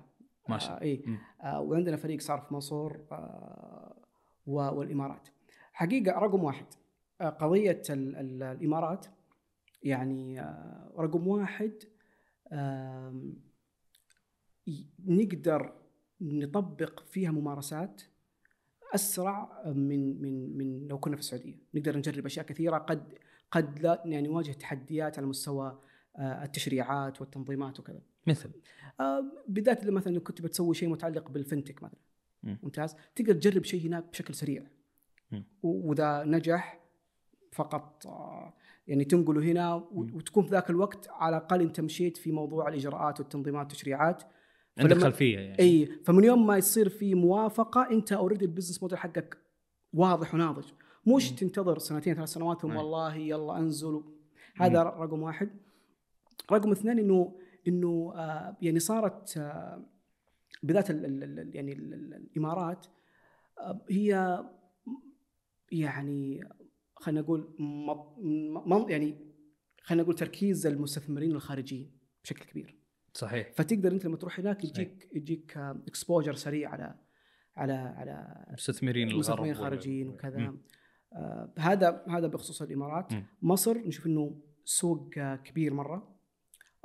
[0.48, 0.94] ما شاء الله.
[0.94, 1.18] آه مم.
[1.42, 3.96] آه وعندنا فريق صار في مصر آه
[4.46, 5.28] والإمارات.
[5.72, 6.66] حقيقة رقم واحد
[7.20, 9.06] آه قضية ال ال الإمارات
[9.82, 11.72] يعني آه رقم واحد
[14.68, 15.72] ي- نقدر
[16.20, 18.02] نطبق فيها ممارسات
[18.94, 21.54] أسرع من من من لو كنا في السعودية.
[21.74, 23.18] نقدر نجرب أشياء كثيرة قد
[23.50, 25.78] قد لا يعني نواجه تحديات على مستوى
[26.16, 28.00] آه، التشريعات والتنظيمات وكذا.
[28.26, 28.50] مثل؟
[29.48, 32.00] بالذات لما مثلا لو كنت بتسوي شيء متعلق بال fintech مثلا.
[32.42, 32.58] مم.
[32.62, 34.66] ممتاز؟ تقدر تجرب شيء هناك بشكل سريع.
[35.62, 36.80] وإذا نجح
[37.52, 38.54] فقط آه،
[38.86, 43.66] يعني تنقله هنا وتكون في ذاك الوقت على الأقل أنت مشيت في موضوع الإجراءات والتنظيمات
[43.66, 44.22] والتشريعات.
[44.78, 45.58] عندك خلفية يعني.
[45.58, 49.38] إي فمن يوم ما يصير في موافقة أنت already ال business model حقك
[49.92, 50.64] واضح وناضج.
[51.06, 51.32] مش.
[51.32, 52.76] تنتظر سنتين ثلاث سنوات ثم أي.
[52.76, 54.02] والله يلا أنزل
[54.56, 55.50] هذا رقم واحد
[56.52, 57.38] رقم اثنين إنه
[57.68, 59.84] إنه آه يعني صارت آه
[60.62, 62.86] بالذات ال- ال- ال- يعني ال- ال- الإمارات
[63.58, 64.44] آه هي
[65.72, 66.48] يعني
[66.96, 67.54] خلينا نقول
[68.88, 69.18] يعني
[69.82, 71.90] خلينا نقول تركيز المستثمرين الخارجيين
[72.24, 72.76] بشكل كبير
[73.14, 74.64] صحيح فتقدر أنت لما تروح هناك.
[74.64, 76.94] يجيك يجيك اكسبوجر سريع على
[77.56, 80.08] على على مستثمرين الغرب المستثمرين الخارجيين.
[80.08, 80.54] وكذا آه
[81.58, 83.12] هذا هذا بخصوص الإمارات.
[83.12, 83.24] مم.
[83.42, 86.16] مصر نشوف إنه سوق آه، كبير مرة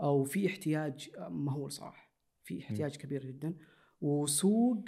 [0.02, 2.10] أو في احتياج آه، مهول صراحة.
[2.44, 3.54] في احتياج كبير جدا.
[4.02, 4.86] وسوق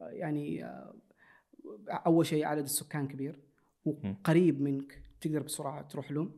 [0.00, 0.94] يعني آه،
[1.90, 3.40] أول شيء عدد السكان كبير.
[3.84, 6.30] وقريب منك تقدر بسرعة تروح له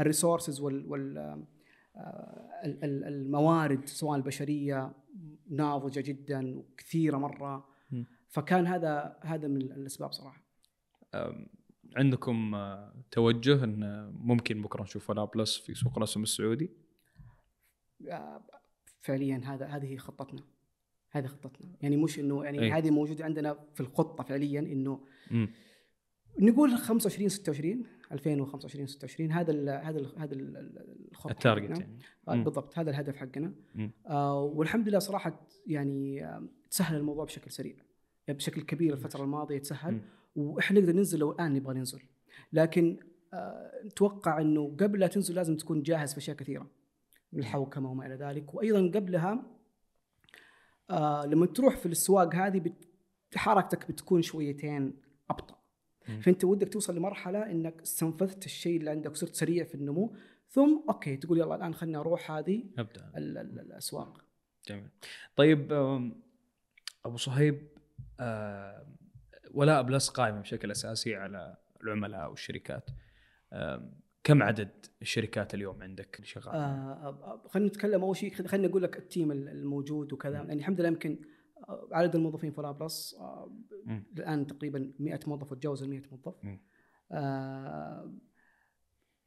[0.00, 1.18] ال resources وال وال
[1.96, 4.92] آه، ال- ال- الموارد سواء البشرية
[5.50, 7.68] ناضجه جدا وكثيره مرة.
[8.30, 10.44] فكان هذا هذا من الأسباب صراحة
[11.96, 16.70] عندكم آه، توجه إن ممكن بكرة نشوف ولا بلس في سوق الأسهم السعودي
[18.10, 18.44] آه،
[19.00, 20.42] فعليا هذا هذه خطتنا
[21.10, 22.70] هذه خطتنا يعني مش إنه يعني أي.
[22.72, 25.48] هذه موجودة عندنا في الخطة فعليا إنه مم.
[26.40, 31.78] نقول 25 26 2025 26 هذا ال هذا ال هذا ال- ال- الخطة التارجت.
[31.80, 32.44] يعني آه مم.
[32.44, 33.54] بالضبط هذا الهدف حقنا.
[34.06, 37.76] آه والحمد لله صراحة يعني آه تسهل الموضوع بشكل سريع
[38.28, 40.00] بشكل كبير الفترة الماضية تسهل.
[40.36, 42.00] وإحنا نقدر ننزل لو الآن نبغى ننزل.
[42.52, 42.98] لكن
[43.34, 46.66] آه نتوقع إنه قبل لا تنزل لازم تكون جاهز في أشياء كثيرة
[47.34, 48.54] الحوكمة وما إلى ذلك.
[48.54, 49.42] وأيضا قبلها
[50.90, 52.88] آه لما تروح في الاسواق هذه بت-
[53.34, 54.94] حركتك بتكون شويتين
[55.30, 55.60] أبطأ.
[56.22, 60.14] فأنت ودك توصل لمرحلة إنك استنفذت الشيء اللي عندك وصرت سريع في النمو
[60.48, 63.12] ثم okay تقول يلا الآن خلينا أروح هذه أبدأ.
[63.16, 64.24] ال- ال- الأسواق.
[64.68, 64.88] جميل.
[65.36, 65.72] طيب
[67.04, 67.68] أبو صهيب
[69.50, 72.90] ولاء بلس قائمه بشكل أساسي على العملاء والشركات
[74.24, 74.70] كم عدد
[75.02, 79.32] الشركات اليوم عندك شغال؟ آه آه، خلينا نتكلم أول شيء خلينا نقول لك ال team
[79.32, 81.18] ال- الموجود وكذا يعني الحمد لله يمكن
[81.68, 83.56] آه، عدد الموظفين في بلس آه،.
[84.18, 86.34] الآن تقريبا 100 موظف وتجاوز ال 100 موظف.
[87.12, 88.14] آه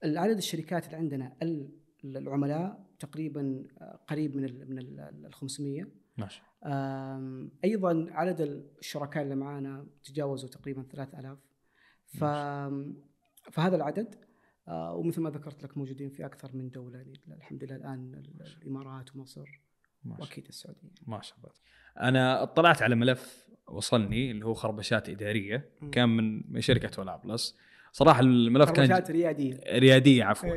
[0.04, 1.70] العدد الشركات اللي عندنا ال-
[2.06, 3.64] العملاء تقريبا
[4.08, 5.88] قريب من ال من ال 500
[6.18, 6.42] ماشي.
[7.64, 8.42] أيضا عدد
[8.80, 11.38] الشركاء اللي معانا تجاوزوا تقريبا 3000
[12.06, 12.24] ف
[13.52, 14.16] فهذا العدد
[14.68, 18.58] آه، ومثل ما ذكرت لك موجودين في أكثر من دولة يعني الحمد لله الآن ال-
[18.62, 19.62] الإمارات ومصر
[20.20, 20.90] وأكيد السعودية.
[21.08, 21.50] ما شاء الله.
[22.10, 25.70] أنا اطلعت على ملف وصلني اللي هو خربشات إدارية.
[25.82, 25.92] مم.
[25.92, 27.58] كان من من شركة ولا بلس
[27.96, 29.60] صراحة الملف كان ريادية.
[29.74, 30.50] ريادية عفوا.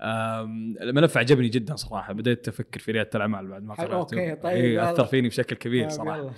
[0.00, 2.12] آم، الملف عجبني جدا صراحة.
[2.12, 4.92] بديت أفكر في ريادة الأعمال بعد ما قراته okay، طيب، يلا.
[4.92, 6.34] أثر فيني بشكل كبير طيب، صراحة.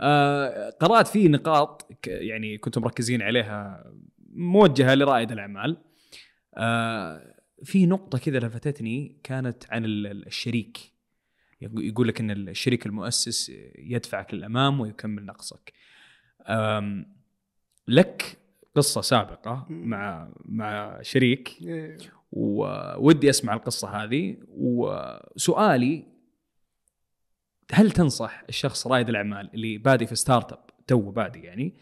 [0.00, 3.84] آه، قرأت فيه نقاط يعني كنتم مركزين عليها
[4.32, 5.76] موجهة لرائد الأعمال.
[6.56, 7.34] آه،
[7.64, 10.78] في نقطة كذا لفتتني كانت عن ال- ال- الشريك.
[11.64, 15.72] يقو- يقول لك إن الشريك المؤسس يدفعك للأمام ويكمل نقصك.
[17.88, 18.38] لك
[18.74, 19.66] قصة سابقة.
[19.70, 21.58] مع مع شريك.
[22.32, 26.04] وودي أسمع القصة هذه وسؤالي
[27.72, 31.74] هل تنصح الشخص رائد الأعمال اللي بادي في startup تو بادي يعني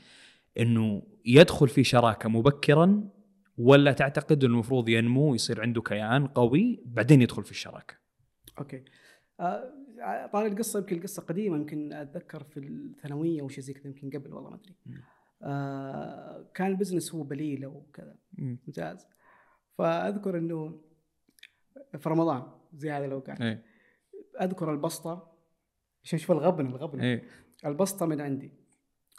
[0.59, 3.09] إنه يدخل في شراكة مبكرا
[3.59, 7.95] ولا تعتقد إنه المفروض ينمو ويصير عنده كيان قوي بعدين يدخل في الشراكة؟
[8.59, 8.84] okay
[9.41, 14.18] آه، طال القصة يمكن قصة قديمة يمكن أتذكر في الثانوية أو شيء زي كذا يمكن
[14.18, 14.74] قبل والله ما أدري.
[15.43, 19.07] آه كان ال business هو بليله وكذا ممتاز.
[19.78, 20.80] فأذكر إنه
[21.99, 22.43] في رمضان
[22.74, 23.64] زي هذا الاوقات إيه.
[24.41, 25.32] أذكر البسطة.
[26.05, 27.01] عشان شوف الغبن الغبن.
[27.01, 27.22] إيه.
[27.66, 28.53] البسطة من عندي.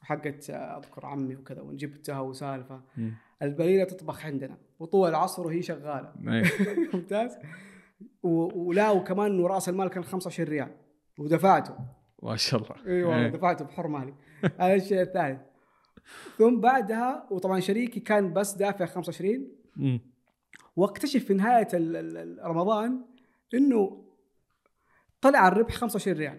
[0.01, 2.81] حقت أذكر عمي وكذا وجبتها وسالفة.
[3.41, 6.13] البليلة تطبخ عندنا وطول العصر وهي شغالة.
[6.27, 6.43] إيه.
[6.93, 7.37] ممتاز.
[8.23, 10.75] ولا وكمان إنه رأس المال كان 25 ريال.
[11.19, 11.75] ودفعته.
[12.23, 12.75] ما شاء الله.
[12.87, 13.31] اي والله إيه.
[13.31, 14.13] دفعته بحر مالي.
[14.43, 15.41] هذا الشيء الثالث.
[16.37, 19.99] ثم بعدها وطبعا شريكي كان بس دافع 25 مم.
[20.75, 21.67] واكتشف في نهاية
[22.43, 23.01] رمضان
[23.53, 24.03] إنه
[25.21, 26.37] طلع الربح 25 ريال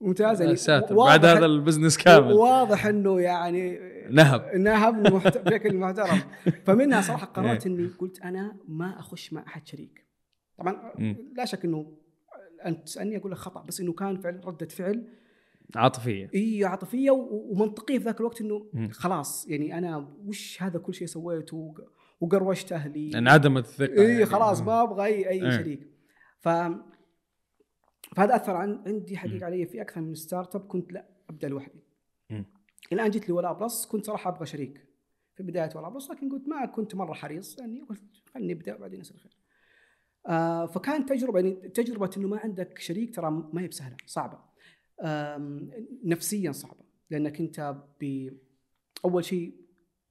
[0.00, 3.78] ممتاز يا ساتر واضح- بعد هذا ال business كامل واضح إنه يعني
[4.10, 5.02] نهب نهب
[5.46, 6.20] بشكل محترم
[6.66, 7.72] فمنها صراحة قررت إيه.
[7.72, 10.06] إني قلت أنا ما أخش مع أحد شريك
[10.58, 10.92] طبعا.
[11.36, 11.96] لا شك إنه
[12.66, 15.04] انت تسألني أقول لك خطأ بس إنه كان فعل ردة فعل
[15.76, 18.68] عاطفية إي عاطفية ومنطقية في ذاك الوقت إنه.
[18.90, 24.26] خلاص يعني أنا وش هذا كل شيء سويته وق- وقروشت أهلي انعدمت الثقة إي يعني.
[24.26, 24.60] خلاص.
[24.60, 25.50] ما أبغى اي أي إيه.
[25.50, 25.88] شريك
[26.40, 26.48] ف
[28.16, 29.16] فهذا أثر عن عندي.
[29.16, 31.82] حقيقة علي في أكثر من startup كنت لا أبدأ لوحدي.
[32.92, 34.84] الان جيت لي ولا بلس كنت صراحة أبغى شريك
[35.36, 38.02] في بداية ولا بلس لكن قلت ما كنت مرة حريص يعني قلت
[38.34, 39.36] خليني أبدأ بعدين يصير خير
[40.26, 44.38] آه فكانت تجربة يعني تجربة إنه ما عندك شريك ترى ما هي بسهلة صعبة
[46.04, 48.28] نفسيا صعبة لأنك أنت ب
[49.04, 49.54] أول شيء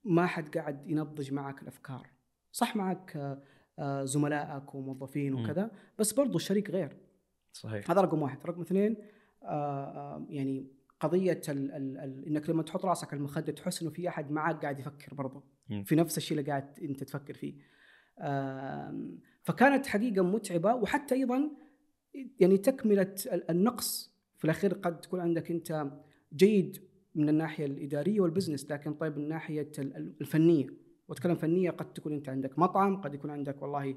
[0.03, 2.07] ما حد قاعد ينضج معك الأفكار.
[2.51, 3.37] صح معك
[4.03, 5.33] زملائك وموظفين.
[5.33, 6.97] وكذا بس برضو الشريك غير.
[7.53, 7.91] صحيح.
[7.91, 8.45] هذا رقم واحد.
[8.45, 8.97] رقم اثنين
[10.29, 10.67] يعني
[10.99, 14.61] قضية ال ال ال إنك لما تحط راسك على المخدة تحس إنه في أحد معك
[14.61, 15.43] قاعد يفكر برضه.
[15.83, 17.53] في نفس الشيء اللي قاعد أنت تفكر فيه.
[19.43, 21.51] فكانت حقيقة متعبة وحتى أيضا
[22.39, 25.91] يعني تكملة ال- النقص في الأخير قد تكون عندك أنت
[26.33, 26.83] جيد
[27.15, 29.23] من الناحية الإدارية والبزنس لكن طيب من
[29.79, 30.67] ال- الفنية.
[31.07, 33.95] وأتكلم فنية قد تكون أنت عندك مطعم قد يكون عندك والله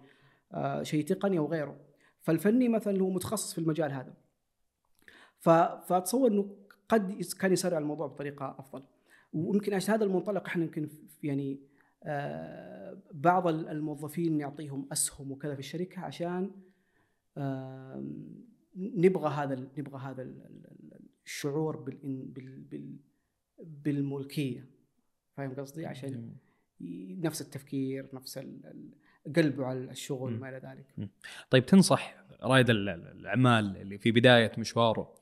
[0.52, 1.76] آه، شيء تقني أو غيره.
[2.20, 4.14] فالفني مثلا هو متخصص في المجال هذا.
[5.40, 6.56] فأتصور إنه
[6.88, 8.82] قد كان يسرع الموضوع بطريقة أفضل.
[9.32, 10.88] ويمكن عشان هذا المنطلق إحنا يمكن
[11.22, 11.60] يعني
[12.04, 16.50] آه، بعض ال- الموظفين نعطيهم أسهم وكذا في الشركة عشان
[18.76, 22.96] نبغى هذا نبغى هذا ال- ال- ال- شعور بال بال بال
[23.58, 24.66] بالملكية.
[25.36, 26.36] فاهم قصدي؟ عشان
[27.20, 28.38] نفس التفكير نفس
[29.36, 30.34] قلبه على الشغل.
[30.34, 31.08] وما إلى ذلك.
[31.50, 35.14] طيب تنصح رائد ال- ال- الأعمال اللي في بداية مشواره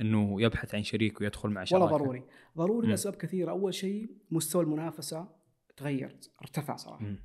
[0.00, 2.22] إنه يبحث عن شريك ويدخل مع شراكة؟ والله ضروري
[2.56, 2.88] ضروري.
[2.88, 3.50] لأسباب كثيرة.
[3.50, 5.28] أول شيء مستوى المنافسة
[5.76, 7.04] تغير ارتفع صراحة.
[7.04, 7.18] مم.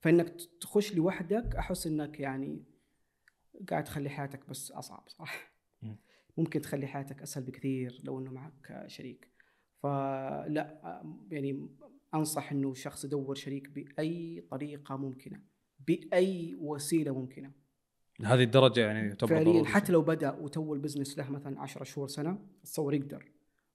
[0.00, 2.64] فإنك تخش لوحدك أحس إنك يعني
[3.70, 5.52] قاعد تخلي حياتك بس أصعب صراحة
[5.82, 5.96] مم.
[6.36, 9.28] ممكن تخلي حياتك أسهل بكثير لو إنه معك شريك.
[9.82, 11.68] فلا يعني
[12.14, 15.40] أنصح إنه الشخص يدور شريك بأي طريقة ممكنة
[15.86, 17.50] بأي وسيلة ممكنة.
[18.24, 19.64] هذه الدرجة يعني فعليا.
[19.64, 23.32] حتى لو بدأ وتو البزنس له مثلا 10 شهور سنة تصور يقدر.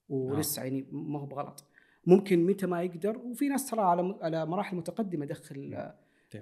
[0.09, 1.65] ولسه يعني ما هو بغلط.
[2.05, 5.95] ممكن متى ما يقدر وفي ناس ترى على على مراحل متقدمة يدخل آه،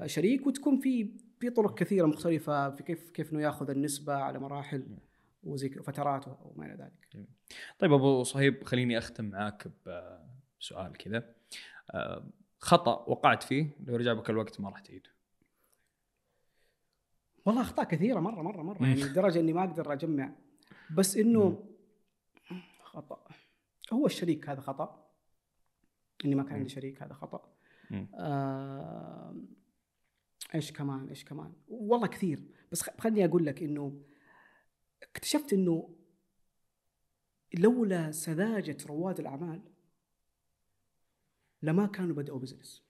[0.06, 4.98] شريك وتكون في في طرق كثيرة مختلفة في كيف كيف إنه يأخذ النسبة على مراحل
[5.44, 7.28] وزي كذا فترات وما إلى ذلك.
[7.80, 9.68] طيب أبو صهيب خليني أختم معاك
[10.60, 11.36] بسؤال كذا.
[11.92, 12.24] آه،
[12.60, 15.10] خطأ وقعت فيه لو رجع بك الوقت ما راح تعيده.
[17.46, 18.88] والله أخطاء كثيرة مرة مرة مرة.
[18.88, 20.32] يعني لدرجة إني ما أقدر أجمع.
[20.92, 21.66] بس إنه
[22.84, 23.28] خطأ.
[23.94, 25.10] هو الشريك هذا خطأ.
[26.26, 27.50] إني ما كان عندي شريك هذا خطأ.
[28.16, 29.36] آه
[30.56, 31.54] إيش كمان إيش كمان.
[31.68, 32.44] والله كثير.
[32.72, 34.02] بس خليني أقول لك إنه
[35.04, 35.96] اكتشفت إنه
[37.54, 39.62] لولا سذاجة رواد الأعمال
[41.62, 42.84] لما كانوا بدأوا بزنس.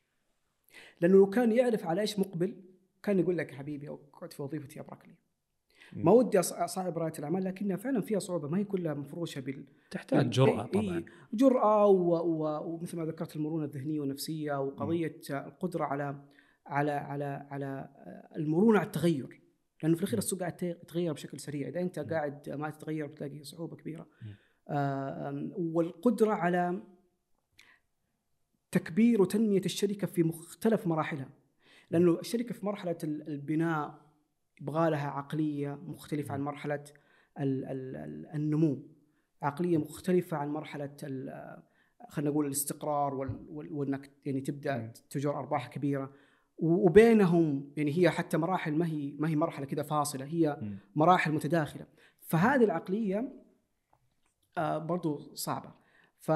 [1.01, 2.61] لأنه لو كان يعرف على إيش مقبل
[3.03, 5.15] كان يقول لك حبيبي اقعد في وظيفتي ابرك لي.
[5.93, 8.47] ما ودي أصعب راية الأعمال لكنها فعلا فيها صعوبة.
[8.49, 10.97] ما هي كلها مفروشة بال تحتاج جرأة إي- طبعا.
[10.97, 12.15] إي، جرأة و...
[12.15, 12.63] و...
[12.73, 16.25] ومثل ما ذكرت المرونة الذهنية والنفسية وقضية القدرة على
[16.69, 17.89] على على على
[18.35, 19.41] المرونة على التغير.
[19.83, 21.67] لأنه في الأخير السوق قاعد يتغير بشكل سريع.
[21.67, 24.07] إذا أنت قاعد ما تتغير بتلاقي صعوبة كبيرة.
[24.69, 26.81] آم، والقدرة على
[28.71, 31.29] تكبير وتنمية الشركة في مختلف مراحلها.
[31.91, 34.01] لأنه الشركة في مرحلة ال- البناء
[34.61, 36.41] يبغى لها عقلية مختلفة عن
[37.65, 38.87] ال- النمو.
[39.41, 41.63] عقلية مختلفة عن مرحلة ال-
[42.09, 43.13] خلينا نقول الاستقرار
[43.49, 44.71] وإنك يعني تبدأ.
[45.09, 46.13] تجر أرباح كبيرة.
[46.61, 50.57] وبينهم يعني هي حتى مراحل ما هي ما هي مرحلة كذا فاصلة هي.
[50.95, 51.85] مراحل متداخلة.
[52.21, 53.33] فهذه العقلية
[54.57, 55.71] آه، برضو صعبة.
[56.19, 56.31] ف...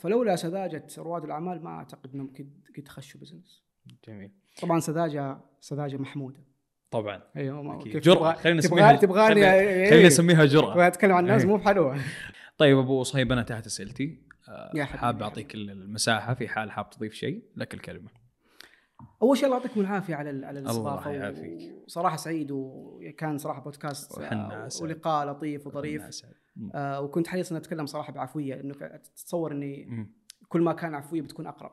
[0.00, 3.64] فلولا سذاجة رواد الأعمال ما أعتقد إنهم قد قد خشوا بزنس.
[4.08, 4.30] جميل.
[4.62, 6.40] طبعا سذاجه سذاجة محمودة.
[6.90, 7.22] طبعا.
[7.36, 8.32] أيوه جرأة.
[8.32, 10.72] خلينا نسميها- تبغاني خلينا- خلينا نسميها جرأة.
[10.72, 11.48] تبغى اتكلم عن الناس إيه.
[11.48, 11.98] مو بحلوة.
[12.58, 14.22] طيب أبو صهيب أنا انتهت أسئلتي.
[14.48, 17.42] آه، حاب أعطيك المساحة في حال حاب تضيف شيء.
[17.56, 18.08] لك الكلمة.
[19.22, 21.84] أول شيء الله يعطيكم العافية على على الاستضافة الله يعافيك.
[21.84, 24.68] وصراحة سعيد وكان صراحة بودكاست آه،.
[24.82, 26.22] ولقاء لطيف وظريف.
[26.74, 30.06] آه وكنت حريص ان أتكلم صراحة بعفوية لأنه تتصور إني.
[30.48, 31.72] كل ما كان عفوية بتكون أقرب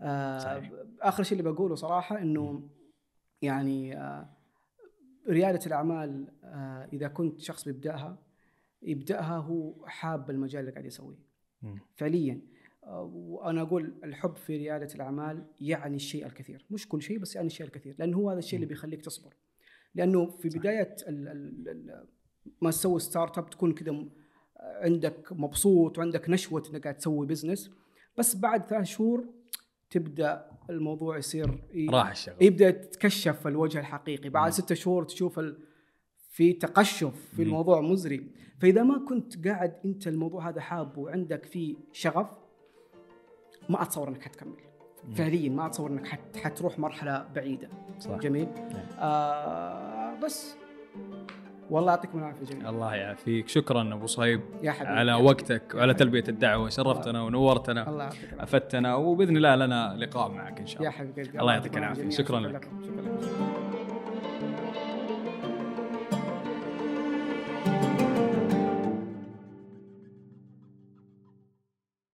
[0.00, 0.72] آه صحيح.
[1.00, 2.68] آخر شيء اللي بقوله صراحة إنه
[3.42, 4.36] يعني آه
[5.28, 8.18] ريادة الأعمال آه إذا كنت شخص بيبداها
[8.82, 11.26] يبداها هو حاب المجال اللي قاعد يسويه.
[11.94, 12.40] فعليا
[12.86, 16.64] وأنا أقول الحب في ريادة الأعمال يعني الشيء الكثير.
[16.70, 17.96] مش كل شيء بس يعني الشيء الكثير.
[17.98, 19.34] لأنه هو هذا الشيء اللي بيخليك تصبر.
[19.94, 22.06] لأنه في بداية ال ال ال
[22.62, 24.04] ما تسوي startup تكون كذا
[24.60, 27.70] عندك مبسوط وعندك نشوة إنك قاعد تسوي business
[28.18, 29.24] بس بعد ثلاث شهور
[29.90, 32.36] تبدأ الموضوع يصير ي- راح الشغل.
[32.40, 34.28] يبدأ تتكشف الوجه الحقيقي.
[34.28, 34.52] بعد.
[34.52, 35.58] ستة شهور تشوف ال...
[36.30, 37.42] في تقشف في.
[37.42, 38.30] الموضوع مزري.
[38.60, 42.45] فإذا ما كنت قاعد أنت الموضوع هذا حاب وعندك فيه شغف
[43.68, 44.52] ما أتصور إنك حتكمل.
[45.04, 45.14] مم.
[45.14, 46.36] فعليا ما أتصور إنك حت...
[46.36, 47.68] حتروح مرحلة بعيدة.
[47.98, 48.16] صح.
[48.18, 48.48] جميل.
[48.54, 48.82] نعم.
[49.00, 50.56] آه بس.
[51.70, 53.48] والله يعطيكم العافية جميعا الله يعافيك.
[53.48, 54.92] شكرا أبو صهيب يا حبيبي.
[54.92, 56.68] على وقتك وعلى تلبية الدعوة.
[56.68, 57.88] شرفتنا ونورتنا.
[57.88, 58.42] الله يعطيك العافية.
[58.42, 58.94] أفدتنا.
[58.94, 61.22] وبإذن الله لنا لقاء معك إن شاء يا الله حبيبي.
[61.22, 62.02] قلبي الله يعطيك العافية.
[62.02, 62.16] جميعاً.
[62.16, 62.64] شكراً شكرا لك.
[62.64, 63.55] شكرا لكم